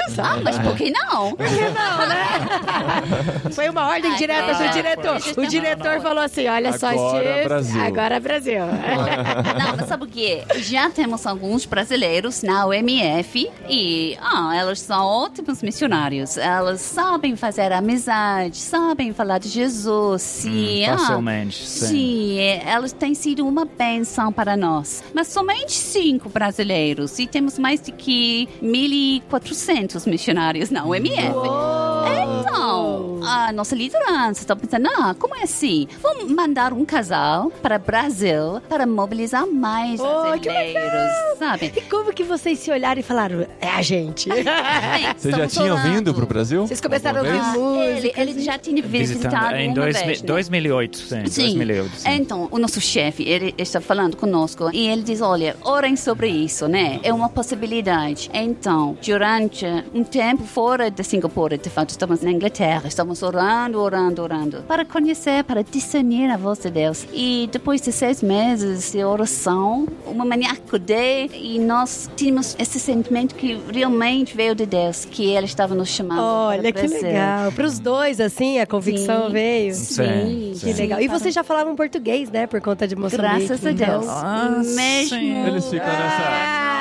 Ah, 0.00 0.10
sabe? 0.10 0.42
mas 0.44 0.58
por 0.58 0.74
que 0.76 0.90
não? 0.90 1.34
Por 1.36 1.46
que 1.46 1.60
não, 1.60 2.08
né? 2.08 3.50
Foi 3.54 3.68
uma 3.68 3.86
ordem 3.88 4.10
Ai, 4.10 4.18
direta 4.18 4.54
do 4.54 4.68
diretor. 4.72 5.16
O 5.36 5.46
diretor 5.46 6.00
falou 6.00 6.22
assim: 6.22 6.48
olha 6.48 6.76
só, 6.76 6.88
Agora 6.88 7.20
Steve, 7.22 7.44
Brasil. 7.44 7.82
agora 7.82 8.20
Brasil. 8.20 8.60
Não, 9.58 9.76
mas 9.76 9.86
sabe 9.88 10.04
o 10.04 10.06
quê? 10.06 10.42
Já 10.58 10.90
temos 10.90 11.26
alguns 11.26 11.64
brasileiros 11.64 12.42
na 12.42 12.66
OMF 12.66 13.50
e 13.68 14.16
ah, 14.20 14.54
elas 14.56 14.80
são 14.80 15.04
ótimos 15.04 15.62
missionários. 15.62 16.36
Elas 16.36 16.80
sabem 16.80 17.36
fazer 17.36 17.72
amizade, 17.72 18.56
sabem 18.56 19.12
falar 19.12 19.38
de 19.38 19.48
Jesus. 19.48 20.22
Sim, 20.22 20.84
ah, 20.86 20.98
facilmente, 20.98 21.66
sim. 21.66 21.86
Sim, 21.86 22.38
elas 22.66 22.92
têm 22.92 23.14
sido 23.14 23.46
uma 23.46 23.64
benção 23.90 24.32
para 24.32 24.56
nós. 24.56 25.02
Mas 25.12 25.28
somente 25.28 25.72
cinco 25.72 26.28
brasileiros 26.28 27.18
e 27.18 27.26
temos 27.26 27.58
mais 27.58 27.82
de 27.82 27.90
que 27.90 28.48
1.400 28.62 30.08
missionários 30.08 30.70
na 30.70 30.84
OMF. 30.84 32.19
Então, 32.50 33.20
a 33.22 33.52
nossa 33.52 33.74
liderança 33.76 34.40
está 34.40 34.56
pensando, 34.56 34.88
ah, 34.98 35.14
como 35.18 35.36
é 35.36 35.42
assim? 35.44 35.86
Vamos 36.02 36.30
mandar 36.32 36.72
um 36.72 36.84
casal 36.84 37.50
para 37.62 37.76
o 37.76 37.78
Brasil 37.78 38.60
para 38.68 38.86
mobilizar 38.86 39.46
mais 39.46 40.00
Oh, 40.00 40.22
brasileiros, 40.22 41.38
sabe? 41.38 41.72
E 41.76 41.80
como 41.82 42.12
que 42.12 42.24
vocês 42.24 42.58
se 42.58 42.70
olharam 42.70 43.00
e 43.00 43.02
falaram, 43.04 43.46
é 43.60 43.68
a 43.68 43.82
gente? 43.82 44.28
Vocês 45.16 45.36
já 45.36 45.46
tinham 45.46 45.76
orando. 45.76 45.90
vindo 45.94 46.14
pro 46.14 46.26
Brasil? 46.26 46.66
Vocês 46.66 46.80
começaram 46.80 47.20
a 47.20 47.22
ouvir? 47.22 47.38
Ah, 47.40 47.52
música. 47.52 47.86
ele, 47.90 48.12
ele 48.16 48.40
já 48.42 48.58
tinha 48.58 48.82
visitado 48.82 49.54
em 49.56 49.72
dois, 49.72 50.00
vez, 50.02 50.20
né? 50.22 50.26
2008, 50.26 50.98
sim, 50.98 51.26
Sim. 51.26 51.42
2008, 51.42 51.96
sim. 51.96 52.08
Então, 52.10 52.48
o 52.50 52.58
nosso 52.58 52.80
chefe, 52.80 53.22
ele 53.22 53.54
está 53.58 53.80
falando 53.80 54.16
conosco 54.16 54.70
e 54.72 54.88
ele 54.88 55.02
diz, 55.02 55.20
olha, 55.20 55.56
orem 55.62 55.96
sobre 55.96 56.28
isso, 56.28 56.66
né? 56.68 56.98
É 57.02 57.12
uma 57.12 57.28
possibilidade. 57.28 58.30
Então, 58.32 58.96
durante 59.04 59.66
um 59.94 60.02
tempo 60.04 60.44
fora 60.44 60.90
de 60.90 61.02
Singapura, 61.04 61.56
de 61.58 61.68
fato, 61.70 61.90
estamos 61.90 62.20
na 62.22 62.30
Inglaterra, 62.44 62.88
estamos 62.88 63.22
orando, 63.22 63.78
orando, 63.78 64.22
orando, 64.22 64.62
para 64.66 64.82
conhecer, 64.82 65.44
para 65.44 65.62
discernir 65.62 66.30
a 66.30 66.38
voz 66.38 66.58
de 66.58 66.70
Deus. 66.70 67.06
E 67.12 67.50
depois 67.52 67.82
de 67.82 67.92
seis 67.92 68.22
meses 68.22 68.92
de 68.92 69.04
oração, 69.04 69.86
uma 70.06 70.24
manhã 70.24 70.52
acordei 70.52 71.30
e 71.34 71.58
nós 71.58 72.08
tínhamos 72.16 72.56
esse 72.58 72.80
sentimento 72.80 73.34
que 73.34 73.60
realmente 73.70 74.34
veio 74.34 74.54
de 74.54 74.64
Deus, 74.64 75.04
que 75.04 75.26
ele 75.30 75.44
estava 75.44 75.74
nos 75.74 75.90
chamando 75.90 76.22
Olha, 76.22 76.72
que 76.72 76.86
legal. 76.86 77.52
Para 77.52 77.66
os 77.66 77.78
dois, 77.78 78.18
assim, 78.18 78.58
a 78.58 78.66
convicção 78.66 79.26
Sim. 79.26 79.32
veio. 79.32 79.74
Sim, 79.74 80.50
Que 80.54 80.72
sim. 80.72 80.72
legal. 80.72 80.98
E 80.98 81.08
vocês 81.08 81.34
já 81.34 81.44
falavam 81.44 81.76
português, 81.76 82.30
né? 82.30 82.46
Por 82.46 82.62
conta 82.62 82.88
de 82.88 82.96
Moçambique. 82.96 83.48
Graças 83.48 83.66
a. 83.66 83.70
Deus. 83.70 84.06
Ah, 84.08 84.48
Mesmo. 84.64 85.18
sim. 85.18 85.46
Eles 85.46 85.64
ficam 85.66 85.86
nessa, 85.86 86.30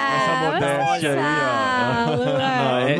nessa 0.09 0.51
modéstia 0.53 1.11
aí, 1.11 1.19
ó. 1.19 1.79
Ah, 2.41 2.85
É, 2.89 2.95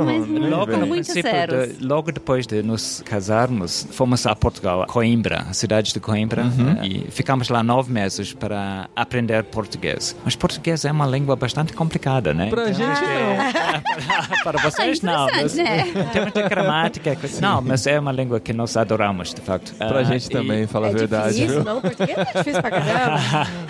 logo, 0.50 0.78
no 0.78 0.88
princípio 0.88 1.22
sérios. 1.32 1.78
de- 1.78 1.86
logo 1.86 2.12
depois 2.12 2.46
de 2.50 2.64
nos 2.64 3.04
casarmos, 3.06 3.88
fomos 3.92 4.26
a 4.26 4.36
Portugal, 4.36 4.82
a 4.82 4.88
Coimbra, 4.88 5.46
a 5.48 5.54
cidade 5.54 5.94
de 5.94 6.00
Coimbra, 6.00 6.44
e 6.84 7.06
ficamos 7.12 7.48
lá 7.50 7.62
nove 7.62 7.92
meses 7.94 8.34
para 8.34 8.90
aprender 8.96 9.44
português. 9.44 10.16
Mas 10.26 10.36
português 10.36 10.84
é 10.84 10.92
uma 10.92 11.06
língua 11.06 11.36
bastante 11.36 11.74
complicada, 11.74 12.34
né? 12.34 12.50
Pra 12.50 12.64
Temos 12.64 12.78
gente 12.78 13.00
de- 13.00 14.42
para 14.44 14.60
vocês 14.62 15.02
não, 15.02 15.28
mas 15.28 15.54
né? 15.54 15.88
em 15.90 16.04
termos 16.10 16.34
de 16.34 16.42
gramática, 16.50 17.16
não, 17.40 17.62
mas 17.62 17.86
é 17.86 18.00
uma 18.00 18.12
língua 18.12 18.40
que 18.40 18.52
nós 18.52 18.76
adoramos, 18.76 19.32
de 19.34 19.42
facto. 19.42 19.74
Pra 19.76 20.00
Ah, 20.00 20.04
gente 20.04 20.26
e- 20.26 20.30
também, 20.30 20.66
falar 20.66 20.88
a 20.88 20.90
é 20.92 20.94
verdade, 20.94 21.34
difícil, 21.36 21.56
viu? 21.56 21.64
não? 21.64 21.82
Português 21.82 22.18
é 22.18 22.26
difícil 22.38 22.62
pra 22.62 22.72
caramba. 22.72 23.20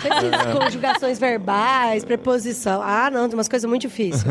Essas 0.04 0.58
conjugações 0.58 1.18
verbais, 1.18 2.04
preposição. 2.04 2.80
Ah, 2.82 3.10
não, 3.12 3.28
tem 3.28 3.36
umas 3.36 3.48
coisas 3.48 3.68
muito 3.68 3.82
difíceis. 3.82 4.24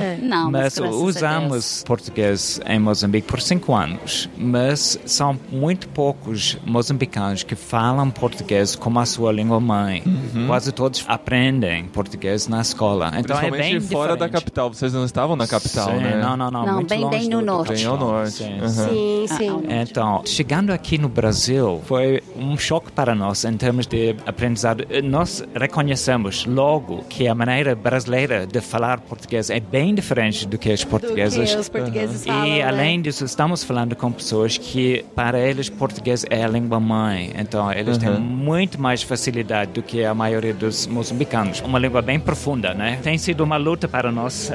É. 0.00 0.16
Não, 0.22 0.50
mas, 0.50 0.52
Mas 0.62 0.78
graças 0.78 0.78
a 0.78 0.82
Deus. 0.88 1.16
usamos 1.16 1.84
português 1.86 2.60
em 2.66 2.78
Moçambique 2.78 3.09
por 3.22 3.40
cinco 3.40 3.74
anos, 3.74 4.28
mas 4.36 4.98
são 5.06 5.38
muito 5.50 5.88
poucos 5.88 6.56
moçambicanos 6.66 7.42
que 7.42 7.54
falam 7.54 8.10
português 8.10 8.76
como 8.76 8.98
a 9.00 9.06
sua 9.06 9.32
língua 9.32 9.58
mãe. 9.58 10.02
Quase 10.46 10.70
todos 10.72 11.04
aprendem 11.08 11.84
português 11.86 12.46
na 12.46 12.60
escola. 12.60 13.10
Então 13.16 13.38
é 13.40 13.50
bem 13.50 13.80
fora 13.80 14.08
da 14.16 14.26
diferente. 14.26 14.32
capital. 14.44 14.72
Vocês 14.72 14.92
não 14.92 15.04
estavam 15.04 15.34
na 15.36 15.46
capital, 15.46 15.88
Sim, 15.90 15.96
né? 15.98 16.20
Não, 16.22 16.36
não, 16.36 16.50
não. 16.50 16.66
Não, 16.66 16.74
muito 16.74 16.88
bem- 16.90 17.00
longe 17.00 17.18
bem 17.18 17.28
no 17.28 17.40
norte. 17.40 17.72
Bem 17.72 17.84
ao 17.86 17.96
norte. 17.96 18.32
Sim, 18.32 18.60
Uhum. 18.60 18.68
Sim, 18.68 19.26
Ah, 19.30 19.34
sim. 19.36 19.62
Então, 19.68 20.22
chegando 20.26 20.70
aqui 20.70 20.98
no 20.98 21.08
Brasil, 21.08 21.80
foi 21.86 22.22
um 22.36 22.56
choque 22.58 22.92
para 22.92 23.14
nós 23.14 23.44
em 23.44 23.56
termos 23.56 23.86
de 23.86 24.14
aprendizado. 24.26 24.84
Nós 25.02 25.42
reconhecemos 25.54 26.44
logo 26.46 27.04
que 27.08 27.26
a 27.26 27.34
maneira 27.34 27.74
brasileira 27.74 28.46
de 28.46 28.60
falar 28.60 29.00
português 29.00 29.48
é 29.50 29.58
bem 29.60 29.94
diferente 29.94 30.46
do 30.46 30.58
que 30.58 30.72
os 30.72 30.80
Do 30.80 30.84
que 30.86 30.90
portugueses. 30.90 31.54
os 31.54 31.68
portugueses 31.68 32.24
falam, 32.24 32.46
E 32.46 32.50
né? 32.58 32.62
Além 33.00 33.02
disso, 33.02 33.24
estamos 33.24 33.64
falando 33.64 33.96
com 33.96 34.12
pessoas 34.12 34.58
que, 34.58 35.04
para 35.14 35.40
eles, 35.40 35.70
português 35.70 36.24
é 36.28 36.44
a 36.44 36.48
língua 36.48 36.78
mãe. 36.78 37.32
Então, 37.34 37.72
eles 37.72 37.96
têm 37.96 38.10
muito 38.10 38.80
mais 38.80 39.02
facilidade 39.02 39.72
do 39.72 39.82
que 39.82 40.04
a 40.04 40.14
maioria 40.14 40.52
dos 40.52 40.86
moçambicanos. 40.86 41.60
Uma 41.60 41.78
língua 41.78 42.02
bem 42.02 42.20
profunda, 42.20 42.74
né? 42.74 42.98
Tem 43.02 43.16
sido 43.16 43.42
uma 43.42 43.56
luta 43.56 43.88
para 43.88 44.12
nós. 44.12 44.52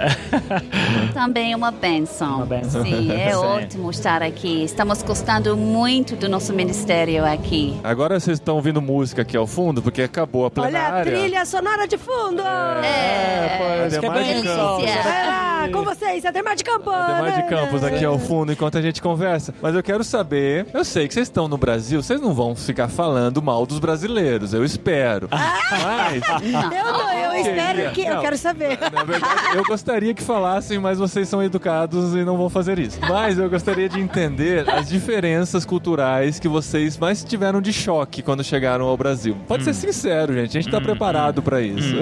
Também 1.14 1.54
é 1.54 1.56
uma 1.56 1.72
benção. 1.72 2.38
Uma 2.38 2.46
benção. 2.46 2.84
Sim, 2.84 3.12
é 3.12 3.32
Sim. 3.34 3.36
ótimo 3.36 3.90
estar 3.90 4.22
aqui. 4.22 4.64
Estamos 4.64 5.02
gostando 5.02 5.58
muito 5.58 6.16
do 6.16 6.30
nosso 6.30 6.54
ministério 6.54 7.26
aqui. 7.26 7.76
Agora 7.84 8.20
vocês 8.20 8.38
estão 8.38 8.56
ouvindo 8.56 8.82
música 8.82 9.24
aqui 9.24 9.36
ao 9.36 9.48
fundo, 9.48 9.82
porque 9.82 10.04
acabou 10.04 10.46
a 10.46 10.52
Olha 10.56 10.68
a 10.68 10.70
plenária. 10.70 11.12
trilha 11.12 11.46
sonora 11.46 11.88
de 11.88 11.98
fundo! 11.98 12.44
É, 12.44 13.86
é 13.86 13.88
de 13.88 14.00
delícia. 14.00 14.44
Campos. 14.44 14.86
Vai 14.86 15.55
com 15.72 15.84
vocês, 15.84 16.26
Ademar 16.26 16.56
de 16.56 16.64
Campos! 16.64 16.94
Ademar 16.94 17.42
de 17.44 17.50
Campos 17.50 17.84
aqui 17.84 18.06
ao 18.06 18.18
fundo 18.20 18.52
enquanto 18.52 18.78
a 18.78 18.82
gente 18.82 19.02
conversa. 19.02 19.54
Mas 19.62 19.76
eu 19.76 19.84
quero 19.84 20.04
saber, 20.04 20.68
eu 20.74 20.84
sei 20.84 21.08
que 21.08 21.14
vocês 21.14 21.28
estão 21.28 21.48
no 21.48 21.58
Brasil, 21.58 22.02
vocês 22.02 22.20
não 22.22 22.34
vão 22.34 22.56
ficar 22.56 22.88
falando 22.88 23.42
mal 23.42 23.66
dos 23.66 23.80
brasileiros, 23.80 24.54
eu 24.54 24.64
espero. 24.64 25.28
Mas 25.32 26.24
Eu 26.46 26.94
não, 26.94 27.14
eu 27.14 27.32
Eu 27.34 27.42
espero 27.42 27.92
que. 27.92 28.02
Eu 28.02 28.16
Não. 28.16 28.22
quero 28.22 28.38
saber. 28.38 28.78
Na 28.94 29.04
verdade, 29.04 29.58
eu 29.58 29.64
gostaria 29.64 30.14
que 30.14 30.22
falassem, 30.24 30.80
mas 30.80 30.98
vocês 30.98 31.28
são 31.28 31.44
educados 31.44 32.14
e 32.16 32.24
não 32.24 32.38
vão 32.38 32.50
fazer 32.50 32.80
isso. 32.80 33.00
Mas 33.02 33.38
eu 33.38 33.50
gostaria 33.50 33.90
de 33.90 34.00
entender 34.00 34.70
as 34.70 34.88
diferenças 34.90 35.66
culturais 35.66 36.40
que 36.40 36.48
vocês 36.48 36.98
mais 36.98 37.24
tiveram 37.24 37.62
de 37.62 37.74
choque 37.74 38.22
quando 38.22 38.44
chegaram 38.44 38.86
ao 38.86 38.96
Brasil. 38.98 39.36
Pode 39.48 39.64
ser 39.64 39.74
sincero, 39.74 40.34
gente. 40.34 40.58
A 40.58 40.62
gente 40.62 40.72
tá 40.72 40.80
preparado 40.80 41.42
pra 41.42 41.62
isso. 41.62 41.96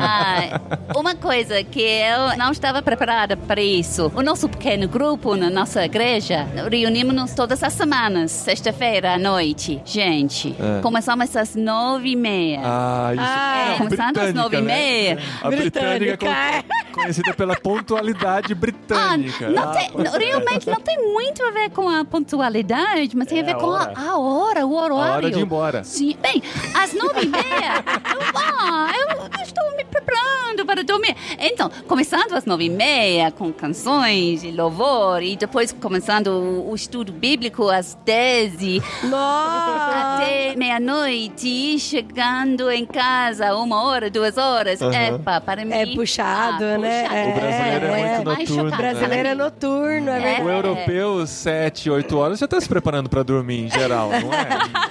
Ah, 0.00 0.60
uma 0.96 1.14
coisa 1.14 1.62
que 1.64 1.80
eu 1.80 2.36
não 2.36 2.50
estava 2.52 2.82
preparada 2.88 3.36
para 3.36 3.60
isso. 3.60 4.10
O 4.14 4.22
nosso 4.22 4.48
pequeno 4.48 4.88
grupo 4.88 5.36
na 5.36 5.50
nossa 5.50 5.84
igreja, 5.84 6.46
reunimos-nos 6.70 7.34
todas 7.34 7.62
as 7.62 7.74
semanas, 7.74 8.30
sexta-feira 8.30 9.12
à 9.12 9.18
noite. 9.18 9.78
Gente, 9.84 10.56
É. 10.58 10.80
começamos 10.80 11.36
às 11.36 11.54
nove 11.54 12.12
e 12.12 12.16
meia. 12.16 12.60
Ah, 12.64 13.10
isso 13.12 13.22
Ah, 13.22 13.66
Não, 13.72 13.76
começando 13.78 14.00
às 14.18 14.32
britânica, 14.32 14.42
nove 14.42 14.56
e 14.56 14.60
né? 14.62 14.66
meia. 14.74 15.18
A 15.42 15.48
britânica, 15.50 15.98
Britânica, 16.16 16.26
é 16.30 16.62
con- 16.62 17.00
conhecida 17.02 17.34
pela 17.34 17.54
pontualidade 17.56 18.52
Ah, 18.54 18.56
britânica. 18.56 19.48
não 19.50 19.70
tem, 19.72 19.90
não, 19.94 20.12
realmente 20.18 20.66
não 20.70 20.80
tem 20.80 21.12
muito 21.12 21.42
a 21.44 21.50
ver 21.50 21.68
com 21.70 21.90
a 21.90 22.02
pontualidade, 22.06 23.14
mas 23.14 23.26
tem 23.28 23.38
a 23.40 23.42
É 23.42 23.44
ver 23.44 23.52
a 23.52 23.58
com 23.58 23.66
hora. 23.66 23.92
a, 23.94 24.10
a 24.12 24.18
hora, 24.18 24.66
o 24.66 24.74
horário. 24.74 24.96
A 24.96 25.16
hora 25.16 25.30
de 25.30 25.38
ir 25.38 25.42
embora. 25.42 25.84
Sim, 25.84 26.16
bem, 26.22 26.42
às 26.74 26.94
nove 26.94 27.20
e 27.24 27.26
meia, 27.26 27.84
eu, 28.14 28.20
ah, 28.34 28.90
eu 29.36 29.42
estou 29.42 29.76
me 29.76 29.84
preparando 30.00 30.64
para 30.66 30.82
dormir. 30.84 31.14
Então, 31.38 31.70
começando 31.86 32.32
às 32.34 32.44
nove 32.44 32.64
e 32.64 32.70
meia, 32.70 33.30
com 33.30 33.52
canções 33.52 34.42
e 34.44 34.50
louvor, 34.50 35.22
e 35.22 35.36
depois 35.36 35.72
começando 35.72 36.28
o, 36.28 36.70
o 36.70 36.74
estudo 36.74 37.12
bíblico 37.12 37.68
às 37.68 37.96
dez 38.04 38.54
e 38.60 38.82
Nossa! 39.04 40.16
até 40.16 40.54
meia-noite, 40.56 41.46
e 41.48 41.78
chegando 41.78 42.70
em 42.70 42.84
casa 42.84 43.54
uma 43.54 43.82
hora, 43.84 44.10
duas 44.10 44.36
horas. 44.36 44.80
Aham. 44.80 45.16
Epa, 45.16 45.40
para 45.40 45.64
mim. 45.64 45.72
É 45.72 45.86
puxado, 45.94 46.64
ah, 46.64 46.78
né? 46.78 47.02
puxado. 47.04 47.28
O 47.28 47.34
brasileiro 47.34 47.86
é 47.86 48.14
muito 48.14 48.26
mais 48.26 48.48
noturno, 48.50 48.70
né? 48.70 48.76
Brasileiro 48.76 49.14
é 49.14 49.22
para 49.22 49.30
mim. 49.34 49.38
noturno, 49.42 50.10
é 50.10 50.16
É. 50.18 50.20
verdade. 50.20 50.42
O 50.42 50.50
europeu, 50.50 51.26
7, 51.26 51.90
8 51.90 52.16
horas, 52.16 52.38
já 52.38 52.48
tá 52.48 52.60
se 52.60 52.68
preparando 52.68 53.08
pra 53.08 53.22
dormir 53.22 53.64
em 53.66 53.70
geral, 53.70 54.08
não 54.10 54.32
é? 54.32 54.48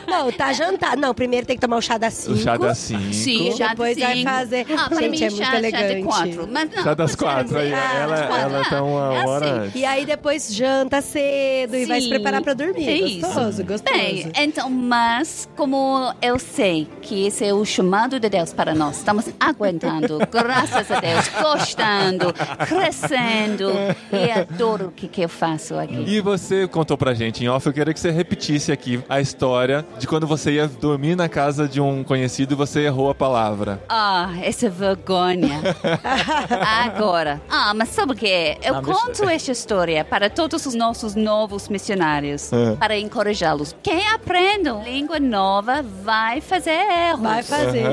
Não, 0.07 0.31
tá 0.31 0.53
jantado. 0.53 0.99
Não, 1.01 1.13
primeiro 1.13 1.45
tem 1.45 1.55
que 1.55 1.61
tomar 1.61 1.77
o 1.77 1.81
chá 1.81 1.97
das 1.97 2.13
5. 2.13 2.33
O 2.33 2.37
chá 2.37 2.57
das 2.57 2.77
5. 2.77 3.13
Sim, 3.13 3.55
chá 3.57 3.69
Depois 3.69 3.95
de 3.95 4.03
vai 4.03 4.15
cinco. 4.15 4.29
fazer- 4.29 4.65
Ah, 4.77 4.89
para 4.97 5.07
Gente, 5.07 5.19
mim, 5.19 5.25
é 5.25 5.29
muito 5.29 5.43
Chá 5.45 5.51
de 5.51 5.57
elegante. 5.57 6.03
quatro. 6.03 6.47
Mas 6.51 6.69
não, 6.75 6.83
Chá 6.83 6.93
das 6.93 7.15
quatro 7.15 7.57
aí. 7.59 7.73
ah, 7.73 7.93
Ela, 8.01 8.17
quatro. 8.27 8.35
ela 8.55 8.65
tá 8.65 8.83
uma 8.83 9.15
É 9.15 9.25
hora 9.25 9.45
assim. 9.51 9.59
antes. 9.59 9.75
E 9.81 9.85
aí 9.85 10.05
depois 10.05 10.53
janta 10.53 11.01
cedo 11.01 11.75
e 11.75 11.85
vai 11.85 11.99
se 11.99 12.05
Sim, 12.05 12.09
preparar 12.09 12.41
pra 12.41 12.53
dormir. 12.53 12.87
é 12.87 12.93
isso. 12.93 13.25
gostoso, 13.25 13.63
gostoso. 13.63 13.93
Bem, 13.97 14.31
então, 14.35 14.69
mas 14.69 15.47
como 15.55 16.13
eu 16.21 16.37
sei 16.39 16.87
que 17.01 17.27
esse 17.27 17.45
é 17.45 17.53
o 17.53 17.63
chamado 17.65 18.19
de 18.19 18.29
Deus 18.29 18.53
para 18.53 18.73
nós, 18.75 18.97
estamos 18.97 19.25
aguentando, 19.39 20.19
graças 20.31 20.89
a 20.91 20.99
Deus, 20.99 21.27
gostando, 21.41 22.33
crescendo 22.67 23.71
e 24.11 24.31
adoro 24.31 24.87
o 24.87 24.91
que, 24.91 25.07
que 25.07 25.21
eu 25.21 25.29
faço 25.29 25.75
aqui. 25.75 26.03
E 26.07 26.21
você 26.21 26.67
contou 26.67 26.97
pra 26.97 27.13
gente 27.13 27.43
em 27.43 27.47
off, 27.47 27.65
eu 27.67 27.73
queria 27.73 27.93
que 27.93 27.99
você 27.99 28.11
repetisse 28.11 28.71
aqui 28.71 28.99
a 29.09 29.19
história 29.21 29.85
de 29.99 30.07
quando 30.07 30.25
você 30.27 30.51
ia 30.53 30.67
dormir 30.67 31.15
na 31.15 31.27
casa 31.29 31.67
de 31.67 31.81
um 31.81 32.03
conhecido 32.03 32.53
e 32.53 32.55
você 32.55 32.81
errou 32.81 33.09
a 33.09 33.15
palavra. 33.15 33.81
Ah, 33.89 34.31
essa 34.41 34.69
vergonha. 34.95 35.61
Agora. 36.65 37.41
Ah, 37.49 37.73
mas 37.73 37.89
sabe 37.89 38.13
o 38.13 38.15
que? 38.15 38.57
Eu 38.63 38.75
Não, 38.75 38.81
deixa- 38.81 38.99
conto 38.99 39.29
esta 39.29 39.51
história 39.51 40.03
para 40.05 40.29
todos 40.29 40.65
os 40.65 40.73
nossos 40.73 41.15
novos 41.15 41.67
missionários, 41.69 42.51
É. 42.53 42.75
para 42.75 42.97
encorajá-los. 42.97 43.75
Quem 43.83 44.07
aprende 44.09 44.69
língua 44.83 45.19
nova 45.19 45.81
vai 46.03 46.41
fazer 46.41 46.71
erros. 46.71 47.21
Vai 47.21 47.43
fazer. 47.43 47.85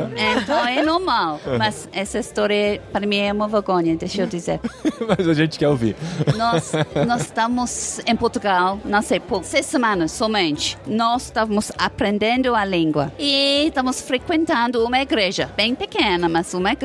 Então 0.43 0.67
é 0.67 0.83
normal. 0.83 1.41
Mas 1.59 1.89
essa 1.93 2.19
história, 2.19 2.81
para 2.93 3.07
mim, 3.07 3.17
é 3.19 3.33
uma 3.33 3.49
vergonha, 3.49 3.97
deixa 3.97 4.23
eu 4.23 4.27
dizer. 4.27 4.61
Mas 5.07 5.27
a 5.29 5.35
gente 5.35 5.59
quer 5.59 5.69
ouvir. 5.69 5.97
Nós, 6.37 6.73
nós 7.07 7.23
estamos 7.23 8.01
em 8.07 8.17
Portugal, 8.17 8.79
não 8.85 9.03
sei, 9.03 9.21
por 9.21 9.45
seis 9.45 9.67
semanas 9.67 10.13
somente. 10.13 10.79
Nós 10.87 11.25
estávamos 11.25 11.73
aprendendo 11.79 12.55
a 12.55 12.65
língua. 12.65 13.13
E 13.19 13.67
estamos 13.67 14.01
frequentando 14.01 14.85
uma 14.85 15.01
igreja, 15.01 15.51
bem 15.57 15.75
pequena, 15.75 16.29
mas 16.29 16.53
uma 16.55 16.73
igreja. 16.73 16.84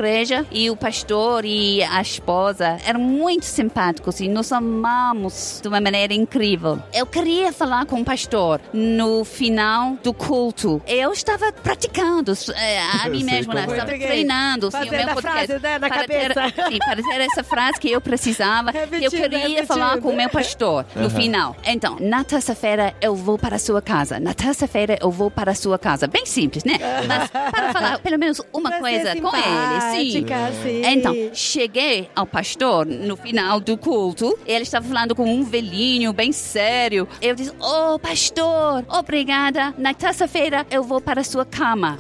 E 0.52 0.70
o 0.70 0.76
pastor 0.76 1.44
e 1.46 1.84
a 1.84 2.02
esposa 2.02 2.78
eram 2.86 3.00
muito 3.02 3.46
simpáticos 3.46 4.20
e 4.20 4.28
nos 4.28 4.52
amamos 4.52 5.60
de 5.62 5.68
uma 5.68 5.82
maneira 5.82 6.14
incrível. 6.14 6.80
Eu 6.94 7.06
queria 7.06 7.52
falar 7.52 7.86
com 7.86 8.00
o 8.02 8.06
pastor 8.06 8.62
no 8.74 9.24
final 9.26 9.98
do 10.04 10.14
culto. 10.14 10.82
Eu 10.88 11.12
estava 11.12 11.52
praticando 11.52 12.32
eh, 12.56 12.80
a 12.80 13.08
Eu 13.08 13.12
mim 13.12 13.24
mesma, 13.24 13.54
né? 13.54 13.62
é. 13.62 13.72
estava 13.72 13.86
treinando 13.92 14.72
sim, 14.72 14.78
o 14.78 14.80
Fazendo 14.80 15.06
meu 15.06 15.16
frase, 15.22 15.60
né, 15.60 15.80
na 15.80 15.88
para 15.90 16.08
ter- 16.08 16.34
cabeça. 16.34 16.64
sim, 16.70 16.78
para 16.80 16.96
dizer 16.96 17.22
essa 17.22 17.44
frase 17.44 17.80
que 17.80 17.92
eu 17.92 18.00
precisava. 18.02 18.70
eu 18.72 18.74
Repetindo, 18.82 19.12
queria 19.12 19.38
repetindo. 19.40 19.66
falar 19.68 20.00
com 20.00 20.10
o 20.10 20.16
meu 20.16 20.30
pastor 20.30 20.86
no 20.96 21.10
final. 21.10 21.56
Então, 21.66 21.98
na 22.00 22.24
terça-feira 22.24 22.94
eu 23.02 23.16
vou 23.16 23.38
para 23.38 23.58
a 23.58 23.60
sua 23.60 23.82
casa. 23.82 24.20
Na 24.20 24.34
terça-feira 24.34 24.98
eu 25.02 25.12
vou 25.12 25.30
para 25.30 25.52
a 25.52 25.56
sua 25.56 25.78
casa. 25.78 26.08
Bem 26.08 26.26
simples, 26.26 26.64
né? 26.64 26.78
Mas 27.08 27.30
para 27.30 27.74
falar 27.74 28.00
pelo 28.00 28.18
menos 28.18 28.42
uma 28.54 28.70
Pra 28.70 28.80
coisa 28.80 29.16
com 29.16 29.36
ele. 29.36 29.79
Sim. 29.82 30.26
sim. 30.64 30.82
Então, 30.86 31.16
cheguei 31.34 32.10
ao 32.16 32.26
pastor 32.26 32.86
no 32.86 33.16
final 33.16 33.60
do 33.60 33.78
culto. 33.78 34.38
Ele 34.46 34.64
estava 34.64 34.88
falando 34.88 35.16
com 35.16 35.24
um 35.24 35.44
velhinho 35.44 36.14
bem 36.14 36.32
sério. 36.32 37.08
Eu 37.22 37.36
disse: 37.36 37.52
Oh, 37.60 37.98
pastor, 38.00 38.86
obrigada. 38.88 39.74
Na 39.78 39.94
terça-feira 39.94 40.66
eu 40.70 40.84
vou 40.84 41.02
para 41.02 41.22
a 41.22 41.24
sua 41.24 41.46
cama. 41.46 41.98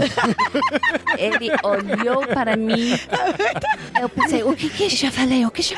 ele 1.17 1.49
olhou 1.63 2.25
para 2.27 2.55
mim. 2.55 2.97
Eu 3.99 4.09
pensei: 4.09 4.43
O 4.43 4.55
que 4.55 4.69
que 4.69 4.83
eu 4.83 4.89
já 4.89 5.11
falei? 5.11 5.45
O 5.45 5.51
que 5.51 5.61
já 5.61 5.75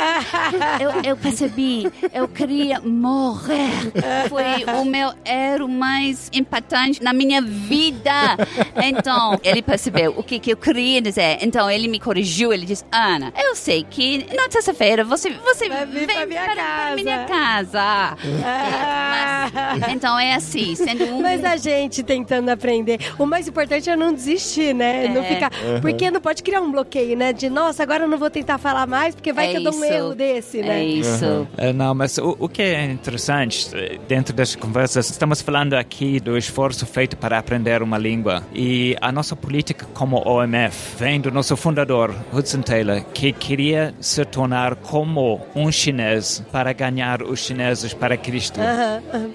eu, 0.80 1.12
eu 1.12 1.18
percebi, 1.18 1.92
eu 2.14 2.28
queria 2.28 2.80
morrer. 2.80 3.92
Foi 4.30 4.66
o 4.80 4.86
meu 4.86 5.14
erro 5.26 5.68
mais 5.68 6.30
impactante 6.34 7.02
na 7.02 7.14
minha 7.14 7.42
vida. 7.42 8.38
Então, 8.84 9.40
ele 9.44 9.62
percebeu 9.62 10.14
o 10.18 10.24
que, 10.24 10.40
que 10.40 10.52
eu 10.52 10.58
queria 10.58 11.02
dizer. 11.02 11.38
Então, 11.42 11.70
ele 11.70 11.88
me 11.92 12.00
corrigiu. 12.00 12.52
Ele 12.54 12.66
disse: 12.66 12.84
Ana, 12.92 13.32
eu 13.38 13.56
sei 13.56 13.84
que 13.88 14.26
na 14.36 14.48
terça-feira 14.50 15.04
você, 15.04 15.30
você 15.32 15.70
Vai 15.70 15.86
vir 15.86 16.08
vem 16.08 16.16
pra 16.16 16.26
minha 16.26 16.44
para, 16.44 16.56
casa." 16.56 16.96
minha 16.96 17.26
casa. 17.26 18.18
Mas, 19.82 19.94
então, 19.94 20.18
é 20.20 20.34
assim, 20.36 20.76
sendo 20.76 21.04
um. 21.06 21.22
Mas 21.22 21.44
a 21.44 21.58
gente 21.58 22.04
tentando 22.04 22.50
aprender. 22.50 23.00
O 23.18 23.26
mais 23.26 23.48
importante 23.48 23.90
é 23.90 23.96
não 23.96 24.14
desistir, 24.14 24.74
né? 24.74 25.08
Não 25.08 25.22
É. 25.22 25.26
ficar. 25.26 25.52
Porque 25.82 26.10
não 26.10 26.22
pode 26.22 26.42
criar 26.44 26.62
um 26.62 26.72
bloqueio, 26.72 27.16
né? 27.18 27.34
De 27.34 27.50
nossa, 27.50 27.84
agora 27.84 28.04
eu 28.04 28.08
não 28.08 28.18
vou 28.18 28.30
tentar 28.30 28.58
falar 28.58 28.88
mais, 28.88 29.14
porque 29.16 29.34
vai 29.34 29.48
é 29.48 29.52
que 29.52 29.58
eu 29.58 29.64
dou 29.72 29.76
um 29.80 29.84
erro 29.84 30.16
desse, 30.16 30.62
né? 30.62 30.80
É 30.82 30.84
isso. 30.84 31.48
Eh, 31.58 31.74
Não, 31.74 31.94
mas 31.94 32.18
o, 32.18 32.36
o 32.40 32.50
que 32.50 32.62
é 32.62 32.86
interessante 32.86 33.68
dentro 34.08 34.34
das 34.34 34.56
conversas, 34.56 35.10
estamos 35.10 35.42
falando 35.42 35.74
aqui 35.74 36.20
do 36.20 36.38
esforço 36.38 36.86
feito 36.86 37.18
para 37.18 37.38
aprender 37.38 37.82
uma 37.82 37.98
língua 37.98 38.44
e 38.54 38.96
a 39.02 39.12
nossa 39.12 39.36
política 39.36 39.86
como 39.94 40.18
OMF 40.28 40.96
vem 40.98 41.20
do 41.20 41.32
nosso 41.32 41.56
fundador, 41.58 41.81
Hudson 42.32 42.62
Taylor, 42.62 43.04
que 43.14 43.32
queria 43.32 43.94
se 44.00 44.24
tornar 44.26 44.76
como 44.76 45.42
um 45.56 45.72
chinês 45.72 46.44
para 46.52 46.74
ganhar 46.74 47.22
os 47.24 47.40
chineses 47.46 47.94
para 47.94 48.16
Cristo. 48.18 48.60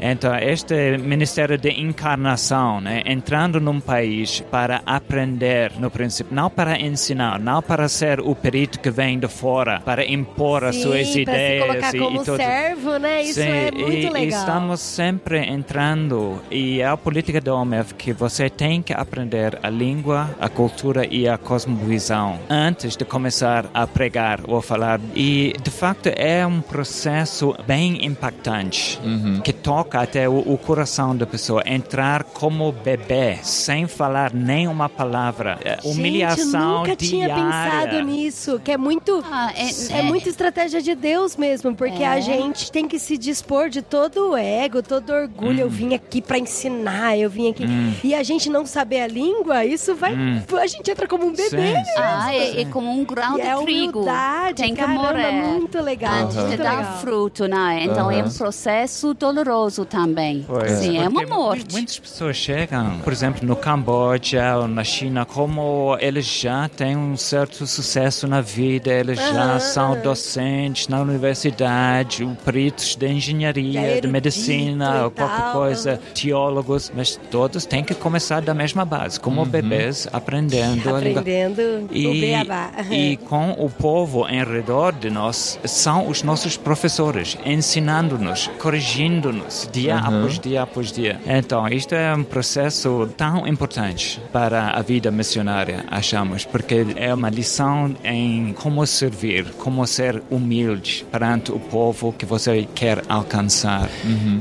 Então, 0.01 0.35
este 0.37 0.97
Ministério 0.99 1.59
de 1.59 1.71
Encarnação, 1.71 2.81
né, 2.81 3.03
entrando 3.05 3.61
num 3.61 3.81
país 3.81 4.41
para 4.51 4.83
aprender, 4.87 5.73
no 5.79 5.91
princípio, 5.91 6.35
não 6.35 6.49
para 6.51 6.81
ensinar, 6.81 7.39
não 7.39 7.61
para 7.63 7.89
ser 7.89 8.21
o 8.21 8.35
perito 8.35 8.79
que 8.81 8.91
vem 8.91 9.19
de 9.19 9.29
fora, 9.29 9.81
para 9.85 10.05
impor 10.05 10.65
as 10.65 10.77
Sim, 10.77 10.83
suas 10.83 11.03
pra 11.03 11.13
se 11.13 11.21
ideias 11.23 11.67
colocar 11.67 11.95
e, 11.95 11.99
como 11.99 12.23
e 12.23 12.25
tudo. 12.25 12.37
servo, 12.37 12.97
né? 12.99 13.23
Isso 13.23 13.41
Sim, 13.41 13.49
é 13.49 13.71
muito 13.71 13.93
e, 13.93 14.11
legal. 14.11 14.23
E 14.23 14.29
estamos 14.29 14.81
sempre 14.81 15.39
entrando 15.39 16.41
e 16.51 16.81
é 16.81 16.87
a 16.87 16.97
política 16.97 17.41
da 17.41 17.55
OMF 17.55 17.95
que 17.95 18.13
você 18.13 18.49
tem 18.49 18.83
que 18.83 18.93
aprender 18.93 19.59
a 19.63 19.71
língua, 19.71 20.31
a 20.41 20.49
cultura 20.49 21.07
e 21.11 21.29
a 21.29 21.37
cosmovisão 21.39 22.36
antes 22.49 22.97
de 22.97 23.05
começar 23.05 23.67
a 23.75 23.87
pregar 23.87 24.41
ou 24.47 24.61
falar. 24.63 25.01
E 25.15 25.53
de 25.63 25.71
facto 25.71 26.07
é 26.15 26.47
um 26.47 26.61
processo 26.61 27.55
bem 27.67 28.05
impactante 28.05 28.99
que 29.45 29.53
toca 29.53 30.01
até 30.01 30.29
o, 30.29 30.39
o 30.39 30.59
coração 30.59 31.17
da 31.17 31.27
pessoa. 31.27 31.63
Entrar 31.67 32.25
como 32.25 32.71
bebê 32.73 33.39
sem 33.43 33.87
falar 33.87 34.33
nenhuma 34.33 34.89
palavra, 34.89 35.59
É, 35.65 35.79
humilhação 35.85 36.45
Gente, 36.45 36.55
eu 36.55 36.61
nunca 36.61 36.97
tinha 36.97 37.27
diária. 37.27 37.45
pensado 37.91 38.03
nisso, 38.07 38.61
que 38.63 38.73
é 38.73 38.77
muito 38.77 39.25
Ah, 39.31 39.53
é, 39.91 40.03
muita 40.03 40.29
estratégia 40.29 40.81
de 40.83 40.95
Deus 40.95 41.37
mesmo, 41.37 41.75
porque 41.75 42.03
É. 42.03 42.09
a 42.09 42.21
gente 42.21 42.71
tem 42.71 42.87
que 42.89 42.99
se 42.99 43.17
dispor 43.19 43.69
de 43.69 43.83
todo 43.83 44.31
o 44.33 44.37
ego, 44.37 44.83
todo 44.83 45.11
o 45.11 45.15
orgulho. 45.15 45.61
Eu 45.61 45.71
vim 45.71 45.95
aqui 45.95 46.21
pra 46.23 46.39
ensinar, 46.39 47.17
eu 47.19 47.29
vim 47.31 47.51
aqui. 47.51 47.65
E 48.05 48.15
a 48.15 48.23
gente 48.23 48.49
não 48.51 48.65
saber 48.67 49.01
a 49.03 49.07
língua, 49.07 49.65
isso 49.65 49.95
vai. 49.95 50.15
A 50.61 50.67
gente 50.67 50.91
entra 50.91 51.07
como 51.09 51.27
um 51.27 51.33
bebê. 51.33 51.49
Sim, 51.49 51.85
sim. 51.85 51.91
Ah, 51.99 52.26
é, 52.31 52.61
é 52.63 52.65
como 52.67 52.91
um 52.91 53.05
grau 53.05 53.37
natural 53.37 53.39
E 53.39 53.43
do 53.43 53.47
é 53.63 53.65
trigo. 53.65 53.99
humildade, 54.01 54.63
Tem 54.63 54.75
que 54.75 54.81
caramba, 54.81 55.03
morrer. 55.03 55.33
muito 55.33 55.81
legal, 55.81 56.25
Antes 56.25 56.37
muito 56.37 56.51
de 56.51 56.57
dar 56.57 56.77
legal. 56.79 56.99
fruto, 56.99 57.47
né? 57.47 57.81
Então 57.85 58.11
é 58.11 58.21
Aham. 58.21 58.29
um 58.29 58.33
processo 58.33 59.15
doloroso 59.15 59.85
também. 59.85 60.45
Pois. 60.47 60.71
Sim, 60.73 60.99
é 60.99 61.09
uma 61.09 61.21
Porque 61.21 61.27
morte. 61.27 61.73
Muitas 61.73 61.99
pessoas 61.99 62.37
chegam, 62.37 62.99
por 63.01 63.13
exemplo, 63.13 63.47
no 63.47 63.57
Camboja 63.57 64.57
ou 64.59 64.69
na 64.69 64.85
China, 64.85 65.25
como 65.25 65.97
eles 66.01 66.27
já 66.27 66.69
têm 66.69 66.97
um 66.97 67.17
certo 67.17 67.67
sucesso 67.67 68.27
na 68.27 68.41
vida, 68.41 68.91
eles 68.93 69.19
já 69.19 69.59
são 69.61 70.01
docentes 70.01 70.89
na 70.89 71.01
universidade, 71.01 72.27
peritos 72.45 72.97
de 72.97 73.07
engenharia, 73.09 73.81
erudito 73.81 74.07
de 74.07 74.13
medicina, 74.13 75.05
ou 75.05 75.11
qualquer 75.11 75.43
tal. 75.43 75.53
coisa, 75.53 76.01
teólogos, 76.15 76.93
mas 76.95 77.19
todos 77.31 77.65
têm 77.67 77.83
que 77.85 77.95
começar 77.95 78.41
da 78.43 78.55
mesma 78.55 78.85
base, 78.85 79.19
como 79.19 79.45
bebês, 79.45 80.09
aprendendo 80.13 80.95
a 80.95 81.01
língua. 81.01 81.21
Aprendendo 81.21 81.61
o 81.91 81.95
E, 81.95 82.16
beabá. 82.21 82.71
e 82.91 83.17
com 83.17 83.53
o 83.53 83.71
povo 83.71 84.29
em 84.29 84.45
redor 84.45 84.93
de 84.93 85.11
nós, 85.11 85.59
são 85.65 86.09
os 86.09 86.23
nossos 86.23 86.57
professores, 86.57 87.37
ensinando-nos, 87.45 88.49
corrigindo-nos, 88.59 89.69
dia 89.73 89.97
após 89.97 90.39
dia 90.39 90.63
após 90.63 90.93
dia. 90.93 91.21
Então, 91.27 91.67
isto 91.69 91.95
é 91.95 92.15
um 92.15 92.25
processo 92.25 93.09
tão 93.17 93.47
importante 93.47 94.21
para 94.33 94.71
a 94.71 94.83
vida 94.83 95.11
missionária, 95.11 95.85
achamos, 95.89 96.45
porque 96.45 96.87
é 96.97 97.13
uma 97.13 97.31
lição 97.31 97.95
em 98.05 98.53
como 98.53 98.87
servir, 98.87 99.47
como 99.59 99.87
ser 99.87 100.23
humilde 100.31 101.05
perante 101.11 101.53
o 101.53 101.59
povo 101.59 102.13
que 102.13 102.27
você 102.27 102.69
quer 102.75 103.03
alcançar. 103.09 103.89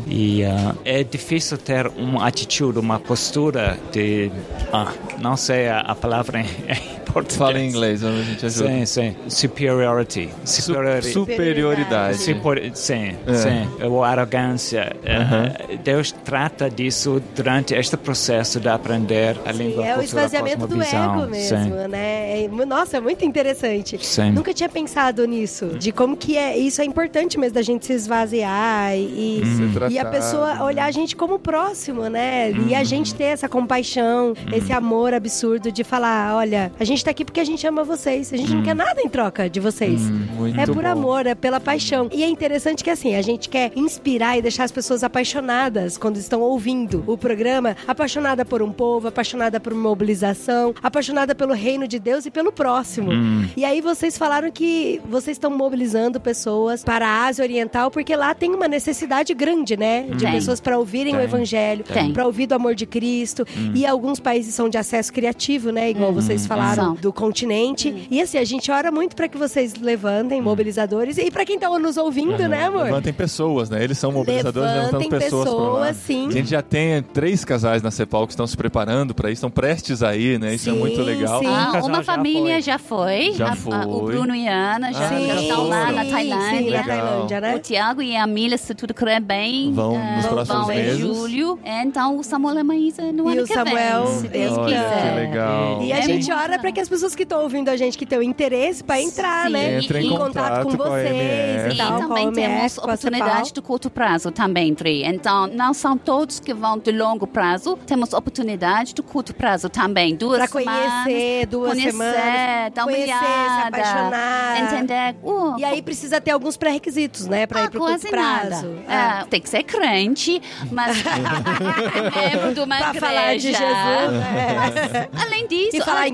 E 0.08 0.44
ah, 0.44 0.76
é 0.84 1.04
difícil 1.04 1.58
ter 1.58 1.88
uma 1.88 2.28
atitude, 2.28 2.80
uma 2.80 3.00
postura 3.00 3.78
de. 3.92 4.32
ah, 4.72 4.92
não 5.20 5.38
sei 5.38 5.68
a, 5.68 5.80
a 5.80 5.96
palavra 5.96 6.42
em 6.42 6.46
português. 7.16 7.38
Fala 7.38 7.60
em 7.60 7.70
inglês, 7.70 8.04
a 8.04 8.12
gente 8.12 8.46
ajuda. 8.46 8.70
Sim, 8.70 8.86
sim. 8.86 9.16
Superiority. 9.30 10.30
Su- 10.44 10.62
Superiority. 10.64 11.14
superioridade. 11.14 12.18
Supor- 12.18 12.60
sim, 12.74 13.16
É. 13.26 13.34
sim. 13.34 13.68
Ou 13.84 14.04
arrogância. 14.04 14.96
Eh, 15.04 15.78
Deus 15.84 16.12
trata 16.12 16.70
disso 16.70 17.22
durante 17.36 17.74
este 17.74 17.96
processo 17.96 18.60
de 18.60 18.68
aprender 18.68 19.38
a 19.46 19.54
Sim, 19.54 19.60
língua 19.60 19.86
é 19.86 19.98
o 19.98 20.02
esvaziamento 20.02 20.68
do 20.68 20.82
ego 20.82 21.28
mesmo, 21.28 21.58
Sim. 21.58 21.88
né? 21.90 22.44
É- 22.44 22.50
nossa, 22.66 22.98
é 22.98 23.00
muito 23.00 23.24
interessante. 23.24 23.98
Sim. 24.06 24.32
Nunca 24.32 24.54
tinha 24.54 24.68
pensado 24.68 25.26
nisso, 25.26 25.68
de 25.80 25.92
como 25.92 26.18
que 26.18 26.38
é 26.38 26.58
isso 26.58 26.82
é 26.82 26.86
importante 26.86 27.38
mesmo 27.40 27.56
da 27.56 27.62
gente 27.62 27.86
se 27.86 27.94
esvaziar 27.94 28.96
e, 28.98 29.42
Ser 29.80 29.92
e 29.92 30.00
a 30.00 30.06
pessoa 30.06 30.56
né? 30.56 30.62
olhar 30.64 30.86
a 30.86 30.92
gente 30.92 31.16
como 31.16 31.40
próximo, 31.40 32.10
né? 32.10 32.52
E 32.68 32.76
a 32.76 32.84
gente 32.84 33.16
ter 33.16 33.26
essa 33.26 33.48
compaixão, 33.48 34.34
esse 34.52 34.74
amor 34.74 35.14
absurdo 35.14 35.72
de 35.72 35.84
falar, 35.84 36.36
olha, 36.36 36.72
a 36.80 36.84
gente 36.84 37.05
tá 37.06 37.12
aqui 37.12 37.24
porque 37.24 37.40
a 37.40 37.44
gente 37.44 37.66
ama 37.68 37.84
vocês, 37.84 38.34
a 38.34 38.38
gente 38.38 38.54
não 38.54 38.64
quer 38.64 38.74
nada 38.76 39.00
em 39.02 39.08
troca 39.08 39.48
de 39.50 39.60
vocês. 39.60 40.02
muito 40.10 40.60
é 40.60 40.66
por 40.66 40.84
bom. 40.84 40.90
amor, 40.90 41.28
é 41.28 41.36
pela 41.36 41.60
paixão. 41.60 42.10
E 42.12 42.24
é 42.24 42.28
interessante 42.28 42.84
que 42.84 42.90
assim, 42.90 43.16
a 43.16 43.22
gente 43.22 43.48
quer 43.48 43.72
inspirar 43.76 44.38
e 44.38 44.42
deixar 44.42 44.64
as 44.64 44.72
pessoas 44.72 45.04
apaixonadas 45.04 45.98
quando 45.98 46.18
estão 46.18 46.42
ouvindo 46.42 47.04
o 47.06 47.16
programa, 47.18 47.78
apaixonada 47.88 48.44
por 48.44 48.62
um 48.62 48.72
povo, 48.72 49.08
apaixonada 49.08 49.60
por 49.60 49.74
mobilização, 49.74 50.74
apaixonada 50.82 51.36
pelo 51.36 51.54
reino 51.54 51.88
de 51.88 52.00
Deus 52.00 52.26
e 52.26 52.32
pelo 52.32 52.52
próximo. 52.52 53.12
E 53.56 53.64
aí 53.64 53.82
vocês 53.82 54.18
falaram 54.18 54.50
que 54.52 55.00
vocês 55.08 55.36
estão 55.36 55.52
mobilizando 55.52 56.20
pessoas 56.20 56.84
para 56.84 57.08
a 57.08 57.26
Ásia 57.28 57.44
Oriental 57.44 57.92
porque 57.92 58.16
lá 58.16 58.34
tem 58.34 58.54
uma 58.54 58.68
necessidade 58.68 59.34
grande, 59.34 59.78
né, 59.78 60.04
de 60.04 60.24
Tem. 60.26 60.32
pessoas 60.32 60.60
para 60.60 60.78
ouvirem 60.78 61.14
o 61.14 61.18
Tem. 61.18 61.26
evangelho, 61.26 61.84
Tem. 61.84 62.12
para 62.12 62.26
ouvir 62.26 62.48
do 62.48 62.56
amor 62.56 62.74
de 62.74 62.86
Cristo. 62.86 63.46
E 63.76 63.86
alguns 63.86 64.20
países 64.20 64.56
são 64.56 64.68
de 64.70 64.78
acesso 64.78 65.14
criativo, 65.14 65.72
né, 65.72 65.90
igual 65.92 66.12
vocês 66.12 66.48
falaram 66.48 66.76
São. 66.84 66.95
Do 67.02 67.12
continente. 67.14 68.08
E 68.10 68.22
assim, 68.22 68.38
a 68.38 68.44
gente 68.44 68.72
ora 68.72 68.92
muito 68.92 69.16
para 69.16 69.28
que 69.28 69.38
vocês 69.38 69.76
levantem 69.76 70.42
mobilizadores 70.42 71.18
e 71.18 71.30
para 71.30 71.46
quem 71.46 71.60
tá 71.60 71.70
nos 71.80 71.98
ouvindo, 71.98 72.48
né, 72.48 72.66
amor? 72.66 72.86
Levantem 72.86 73.14
pessoas, 73.14 73.70
né? 73.70 73.84
Eles 73.84 73.98
são 73.98 74.12
mobilizadores 74.12 74.70
levantando 74.70 74.86
Levantem 75.00 75.10
pessoas, 75.20 75.44
pessoas, 75.46 75.96
sim. 75.98 76.28
A 76.28 76.32
gente 76.32 76.50
já 76.50 76.62
tem 76.62 77.02
três 77.02 77.44
casais 77.46 77.82
na 77.82 77.92
CEPAL 77.92 78.26
que 78.28 78.34
estão 78.34 78.48
se 78.48 78.56
preparando 78.56 79.14
para 79.14 79.30
isso, 79.30 79.40
estão 79.40 79.50
prestes 79.52 80.02
aí, 80.02 80.38
né? 80.38 80.56
Isso 80.56 80.70
é 80.70 80.74
Sim, 80.74 80.80
muito 80.80 81.02
legal. 81.02 81.40
sim. 81.40 81.48
Ah, 81.48 81.70
casal 81.74 81.90
uma 81.90 81.98
já 81.98 82.04
família 82.04 82.54
foi. 82.54 82.62
já 82.62 82.78
foi. 82.80 83.32
Já 83.34 83.48
A- 83.48 83.52
a- 83.84 83.88
o 83.88 84.00
foi. 84.00 84.14
Bruno 84.14 84.36
e 84.36 84.48
a 84.48 84.76
Ana 84.76 84.92
já, 84.94 85.00
já 85.10 85.20
já 85.20 85.42
estão 85.42 85.68
lá 85.68 85.92
na 85.92 86.06
Tailândia. 86.06 86.58
Sim, 86.60 86.70
na. 86.72 86.84
Tailândia, 86.84 87.42
né? 87.42 87.56
O 87.56 87.60
Tiago 87.60 88.02
e 88.02 88.16
a 88.16 88.26
Mila, 88.28 88.58
se 88.58 88.74
tudo 88.74 88.94
correr 88.94 89.20
bem, 89.20 89.72
Vão 89.74 89.96
eh, 89.96 90.16
nos 90.18 90.26
próximos 90.28 90.62
vão 90.66 90.72
em 90.72 90.78
meses. 90.78 91.00
julho. 91.00 91.60
Então 91.64 92.18
o 92.18 92.24
Samuel 92.24 92.56
e 92.56 92.60
a 92.60 92.64
Maísa 92.64 93.02
no 93.12 93.30
E 93.30 93.34
ano 93.34 93.44
o 93.44 93.48
que 93.48 93.54
Samuel, 93.54 94.06
vem, 94.06 94.16
se 94.20 94.28
Deus 94.28 94.58
quiser. 94.66 95.10
que 95.14 95.16
legal. 95.20 95.82
E 95.84 95.94
a 95.94 95.98
É 95.98 96.02
gente 96.02 96.32
ora 96.32 96.58
para 96.60 96.72
que 96.72 96.80
as 96.86 96.90
pessoas 96.90 97.16
que 97.16 97.24
estão 97.24 97.42
ouvindo 97.42 97.70
a 97.70 97.76
gente 97.76 97.98
que 97.98 98.06
têm 98.06 98.20
o 98.20 98.24
interesse 98.24 98.84
para 98.84 99.02
entrar, 99.02 99.48
Sim. 99.48 99.54
né? 99.54 99.80
Entra 99.80 100.00
em 100.02 100.10
contato 100.10 100.64
com 100.64 100.78
com 100.78 100.84
a 100.84 100.90
vocês 100.90 101.74
e 101.74 101.74
E 101.74 101.78
tal, 101.78 101.88
com 101.98 102.04
a 102.04 102.08
também 102.08 102.32
temos 102.32 102.76
com 102.78 102.86
oportunidade 102.86 103.54
de 103.54 103.62
curto 103.62 103.90
prazo 103.90 104.32
também, 104.32 104.74
Dri. 104.74 105.04
Então, 105.04 105.48
não 105.48 105.74
são 105.74 105.98
todos 105.98 106.40
que 106.40 106.54
vão 106.54 106.78
de 106.78 106.92
longo 106.92 107.26
prazo. 107.26 107.76
Temos 107.88 108.14
oportunidade 108.14 108.94
de 108.94 109.02
curto 109.02 109.34
prazo 109.34 109.68
também. 109.68 110.16
Duas 110.16 110.38
Pra 110.38 110.48
semanas. 110.48 111.04
conhecer, 111.04 111.46
duas 111.48 111.70
conhecer, 111.72 111.92
semanas, 111.92 112.74
dar 112.74 112.84
uma 112.84 112.92
conhecer, 112.92 113.14
se 113.14 113.16
olhada. 113.16 113.68
apaixonar. 113.68 114.62
Entender. 114.62 115.16
Uh, 115.24 115.60
E 115.60 115.64
aí 115.64 115.82
precisa 115.82 116.22
ter 116.22 116.32
alguns 116.32 116.56
pré-requisitos, 116.56 117.26
né? 117.28 117.48
Pra 117.48 117.62
ah, 117.62 117.64
ir 117.64 117.70
pro 117.72 117.80
quase 117.80 118.02
curto 118.08 118.12
prazo. 118.12 118.68
nada. 118.88 119.22
É, 119.24 119.26
tem 119.26 119.42
que 119.42 119.50
ser 119.50 119.64
crente, 119.64 120.40
mas 120.72 120.98
membro 122.16 122.54
de 122.54 122.60
uma 122.60 122.78
Pra 122.78 122.90
igreja. 122.90 123.00
falar 123.08 123.34
de 123.36 123.40
Jesus, 123.42 123.60
né? 123.60 125.10
Além 125.20 125.48
disso, 125.48 125.78
E 125.78 125.82
falar 125.82 126.02
ah, 126.02 126.08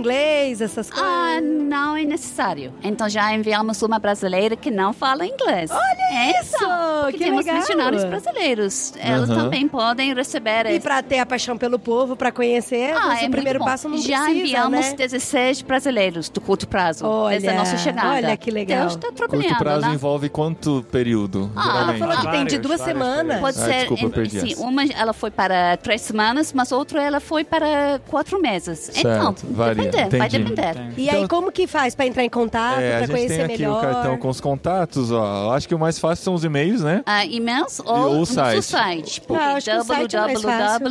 inglês, 0.51 0.61
essas 0.61 0.89
coisas. 0.89 1.07
ah, 1.09 1.39
não 1.41 1.95
é 1.95 2.03
necessário. 2.03 2.73
Então 2.83 3.07
já 3.09 3.33
enviamos 3.33 3.81
uma 3.81 3.99
brasileira 3.99 4.55
que 4.55 4.69
não 4.69 4.93
fala 4.93 5.25
inglês. 5.25 5.71
Olha 5.71 6.41
isso! 6.41 6.57
Porque 7.03 7.17
Que 7.17 7.23
temos 7.25 7.45
legal! 7.45 7.59
missionários 7.59 8.03
brasileiros. 8.03 8.93
Elas 8.99 9.29
também 9.29 9.67
podem 9.67 10.13
receber 10.13 10.65
E 10.67 10.79
pra 10.79 11.01
ter 11.01 11.19
a 11.19 11.25
paixão 11.25 11.57
pelo 11.57 11.79
povo, 11.79 12.15
pra 12.15 12.31
conhecer, 12.31 12.93
Ah, 12.95 13.21
é 13.23 13.27
o 13.27 13.31
primeiro 13.31 13.59
bom. 13.59 13.65
passo 13.65 13.87
não 13.89 13.97
Já 13.97 14.23
precisa, 14.23 14.39
enviamos 14.39 14.85
né? 14.87 14.93
16 14.95 15.61
brasileiros 15.61 16.29
do 16.29 16.39
curto 16.41 16.67
prazo. 16.67 17.05
Olha, 17.05 17.31
desde 17.39 17.49
a 17.49 17.53
nossa 17.53 17.77
chegada. 17.77 18.09
olha 18.09 18.37
que 18.37 18.51
legal. 18.51 18.81
Deus 18.81 18.93
está 18.95 19.11
trabalhando, 19.11 19.47
Curto 19.47 19.59
prazo 19.63 19.87
né? 19.87 19.93
envolve 19.93 20.29
quanto 20.29 20.85
período? 20.91 21.51
Ah, 21.55 21.63
geralmente? 21.63 21.99
Falou 21.99 22.17
que 22.17 22.27
tem 22.31 22.45
de 22.45 22.57
duas 22.59 22.81
semanas. 22.81 23.39
Pode 23.39 23.57
Ah, 23.59 23.65
ser, 23.65 23.73
desculpa, 23.79 24.03
em- 24.05 24.09
perdi 24.09 24.39
sim, 24.41 24.51
essa. 24.53 24.61
uma 24.61 24.83
ela 24.85 25.13
foi 25.13 25.31
para 25.31 25.77
três 25.77 26.01
semanas, 26.01 26.53
mas 26.53 26.71
outra 26.71 27.01
ela 27.01 27.19
foi 27.19 27.43
para 27.43 27.99
quatro 28.07 28.39
meses. 28.41 28.89
então, 28.95 29.33
Certo, 29.35 29.47
varia, 29.53 29.83
depender, 29.83 30.17
vai 30.17 30.27
entendi. 30.27 30.40
Depender. 30.43 30.93
E 30.97 31.09
aí, 31.09 31.15
Então- 31.23 31.27
como 31.27 31.51
que 31.51 31.67
faz 31.67 31.95
pra 31.95 32.05
entrar 32.05 32.23
em 32.23 32.29
contato, 32.29 32.79
É, 32.79 32.89
a 32.95 32.97
pra 32.97 32.99
gente 33.07 33.11
conhecer 33.15 33.35
tem 33.35 33.45
aqui 33.45 33.57
melhor? 33.63 33.77
o 33.77 33.81
cartão 33.81 34.17
com 34.17 34.29
os 34.29 34.39
contatos, 34.41 35.11
ó. 35.11 35.45
Eu 35.45 35.51
Acho 35.51 35.67
que 35.67 35.75
o 35.75 35.79
mais 35.79 35.99
fácil 35.99 36.23
são 36.23 36.33
os 36.33 36.43
e-mails, 36.43 36.81
né? 36.81 37.03
Ah, 37.05 37.25
e-mails 37.25 37.79
ou, 37.79 37.95
ou 37.95 38.11
o 38.15 38.17
no 38.19 38.25
site. 38.25 38.63
site. 38.63 39.21
Ah, 39.29 39.55
o 39.57 39.61
site 39.61 40.15
é 40.15 40.19
fácil. 40.35 40.89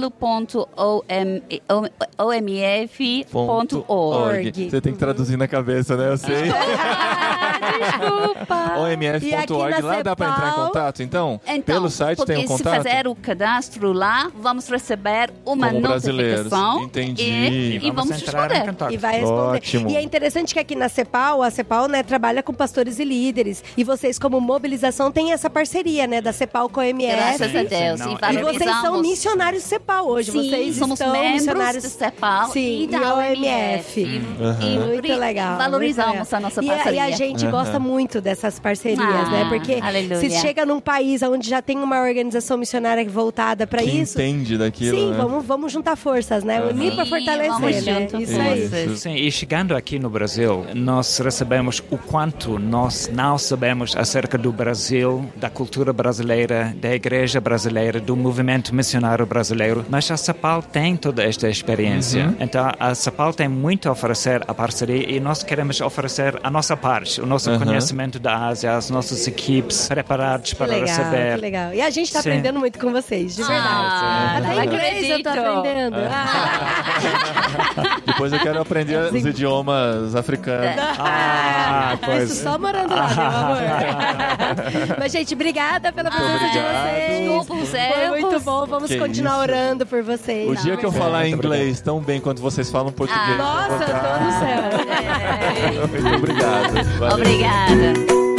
www.omf.org. 3.31 4.71
Você 4.71 4.81
tem 4.81 4.93
que 4.93 4.99
traduzir 4.99 5.37
na 5.37 5.47
cabeça, 5.49 5.97
né? 5.97 6.11
Eu 6.13 6.17
sei. 6.19 6.43
Desculpa. 7.79 8.61
E 8.81 9.35
aqui 9.35 9.53
OMF.org, 9.53 9.83
lá 9.83 10.03
dá 10.03 10.17
pra 10.17 10.29
entrar 10.31 10.51
em 10.51 10.55
contato, 10.55 11.03
então? 11.03 11.41
Então, 11.47 11.63
Pelo 11.63 11.91
site 11.91 12.25
tem 12.25 12.39
um 12.39 12.41
se 12.43 12.47
contato? 12.49 12.83
fazer 12.83 13.07
o 13.07 13.15
cadastro 13.15 13.93
lá, 13.93 14.31
vamos 14.35 14.69
receber 14.69 15.31
uma 15.45 15.69
Como 15.69 15.81
notificação 15.81 16.83
Entendi. 16.85 17.23
e, 17.23 17.87
e 17.87 17.91
vamos 17.91 18.21
entrar 18.23 18.47
em 18.47 18.49
responder. 18.49 18.71
contato. 18.71 18.93
E 18.93 18.97
vai 18.97 19.21
responder. 19.21 19.40
Ótimo. 19.41 19.91
E 19.91 19.97
é 19.97 20.03
interessante 20.03 20.55
que 20.55 20.61
aqui 20.61 20.75
na 20.75 20.89
CEPAL, 20.89 21.43
a 21.43 21.51
CEPAL, 21.51 21.89
né, 21.89 22.03
trabalha 22.03 22.43
com 22.43 22.53
pastores 22.53 22.99
e 22.99 23.05
líderes. 23.05 23.63
E 23.77 23.85
vocês, 23.85 24.19
como 24.19 24.41
mobilização, 24.41 25.11
têm 25.11 25.33
essa 25.33 25.49
parceria, 25.51 26.07
né, 26.07 26.21
da 26.21 26.33
CEPAL 26.33 26.69
com 26.69 26.81
a 26.81 26.87
MF. 26.89 27.17
Graças 27.17 27.57
a 27.57 27.63
Deus. 27.63 28.01
Não, 28.01 28.13
E 28.13 28.35
e 28.35 28.43
vocês 28.43 28.71
são 28.81 29.01
missionários 29.01 29.63
CEPAL 29.65 30.07
hoje. 30.09 30.31
Sim, 30.33 30.51
vocês 30.51 30.77
somos 30.77 31.01
estão 31.01 31.13
membros 31.13 31.33
missionários 31.43 31.83
do 31.85 31.91
CEPAL 31.91 32.51
Sim, 32.53 32.83
e 32.83 32.87
da 32.87 33.15
OMF. 33.17 34.01
E, 34.01 34.05
e 34.07 34.79
Muito 34.79 35.15
legal. 35.17 35.57
Valorizamos 35.59 36.17
muito 36.17 36.25
legal. 36.33 36.39
a 36.39 36.41
nossa 36.41 36.65
E 36.65 36.71
a- 36.71 36.75
parceria. 36.75 37.09
E 37.09 37.13
a, 37.13 37.17
gente 37.17 37.47
gosta 37.47 37.79
muito 37.79 38.21
dessas 38.21 38.59
parcerias, 38.59 39.01
Ah, 39.01 39.31
né? 39.31 39.47
Porque 39.49 39.75
aleluia. 39.83 40.19
se 40.19 40.31
chega 40.41 40.65
num 40.67 40.81
país 40.81 41.23
onde 41.23 41.49
já 41.49 41.61
tem 41.63 41.79
uma 41.79 42.01
organização 42.01 42.57
missionária 42.57 43.05
voltada 43.09 43.67
para 43.67 43.83
isso. 43.83 44.19
entende 44.21 44.57
daquilo, 44.59 44.97
Sim, 44.99 45.11
né? 45.11 45.17
vamos, 45.17 45.45
vamos 45.45 45.73
juntar 45.73 45.97
forças, 45.97 46.45
né? 46.45 46.61
Unir 46.63 46.95
para 46.95 47.05
Sim, 47.05 47.11
fortalecer, 47.11 47.51
vamos 47.53 47.85
né? 47.85 48.01
junto 48.01 48.23
Isso 48.23 48.35
com 48.35 48.41
aí. 48.41 48.97
Sim, 48.97 49.15
e 49.31 49.33
chegando 49.33 49.77
aqui 49.77 49.97
no 49.97 50.11
Brasil, 50.11 50.67
nós 50.75 51.17
recebemos 51.19 51.81
o 51.89 51.97
quanto 51.97 52.59
nós 52.59 53.09
não 53.15 53.39
sabemos 53.39 53.95
acerca 53.97 54.37
do 54.37 54.51
Brasil, 54.51 55.31
da 55.37 55.49
cultura 55.49 55.93
brasileira, 55.93 56.75
da 56.77 56.93
igreja 56.93 57.41
brasileira, 57.41 58.01
do 58.01 58.17
movimento 58.17 58.75
missionário 58.75 59.25
brasileiro, 59.25 59.87
mas 59.89 60.11
a 60.11 60.17
CEPAL 60.17 60.65
tem 60.65 60.97
toda 60.97 61.23
esta 61.23 61.49
experiência. 61.49 62.35
Então, 62.41 62.73
a 62.77 62.93
CEPAL 62.93 63.33
tem 63.33 63.47
muito 63.47 63.89
a 63.89 63.93
oferecer 63.93 64.43
a 64.49 64.53
parceria 64.53 65.09
e 65.09 65.21
nós 65.21 65.45
queremos 65.45 65.81
oferecer 65.81 66.37
a 66.43 66.51
nossa 66.51 66.77
parte, 66.77 67.21
o 67.21 67.27
nosso 67.27 67.57
conhecimento 67.57 68.19
da 68.19 68.49
Ásia, 68.49 68.77
as 68.77 68.91
nossas 68.91 69.29
equipes 69.29 69.87
preparadas 69.87 70.55
para 70.55 70.67
legal, 70.67 70.89
receber. 70.89 71.35
que 71.37 71.41
legal. 71.41 71.73
E 71.73 71.81
a 71.81 71.91
gente 71.91 72.13
tá 72.13 72.21
Sim. 72.21 72.31
aprendendo 72.31 72.59
muito 72.59 72.81
com 72.81 72.91
vocês, 72.91 73.37
de 73.37 73.45
verdade. 73.45 73.69
Ah, 73.71 74.39
Até 74.39 74.55
não 74.57 74.65
inglês 74.65 75.09
eu 75.09 75.15
acredito. 75.15 75.29
aprendendo. 75.29 75.97
Ah. 76.11 78.01
Depois 78.05 78.33
eu 78.33 78.41
quero 78.41 78.61
aprender 78.61 79.20
os 79.21 79.27
idiomas 79.27 80.15
africanos. 80.17 80.77
Ah, 80.99 81.93
Isso 81.95 82.05
coisa. 82.05 82.35
só 82.43 82.59
morando 82.59 82.95
lá, 82.95 83.09
meu 83.09 83.27
amor. 83.27 83.59
Mas, 84.99 85.13
gente, 85.13 85.35
obrigada 85.35 85.93
pela 85.93 86.11
presença 86.11 86.49
de 86.49 86.59
vocês. 86.59 87.29
Desculpa 87.29 87.55
os 87.63 87.69
Foi 87.71 87.81
erros. 87.81 88.21
muito 88.21 88.41
bom. 88.41 88.67
Vamos 88.67 88.89
Que 88.89 88.99
continuar 88.99 89.33
isso. 89.33 89.41
orando 89.43 89.87
por 89.87 90.03
vocês. 90.03 90.49
O 90.51 90.55
dia 90.57 90.77
que 90.77 90.85
eu 90.87 90.93
falar 90.93 91.29
inglês 91.29 91.81
tão 91.81 92.01
bem 92.01 92.21
quanto 92.21 92.41
vocês 92.43 92.71
falam 92.71 92.93
português. 92.93 93.27
vou 93.29 93.37
Nossa, 93.39 93.73
eu 93.73 93.79
tô 93.79 94.25
no 94.25 94.33
céu. 94.33 94.61
É. 95.01 95.87
Muito 96.01 96.17
obrigado. 96.17 96.99
Valeu. 96.99 97.15
Obrigada. 97.17 98.30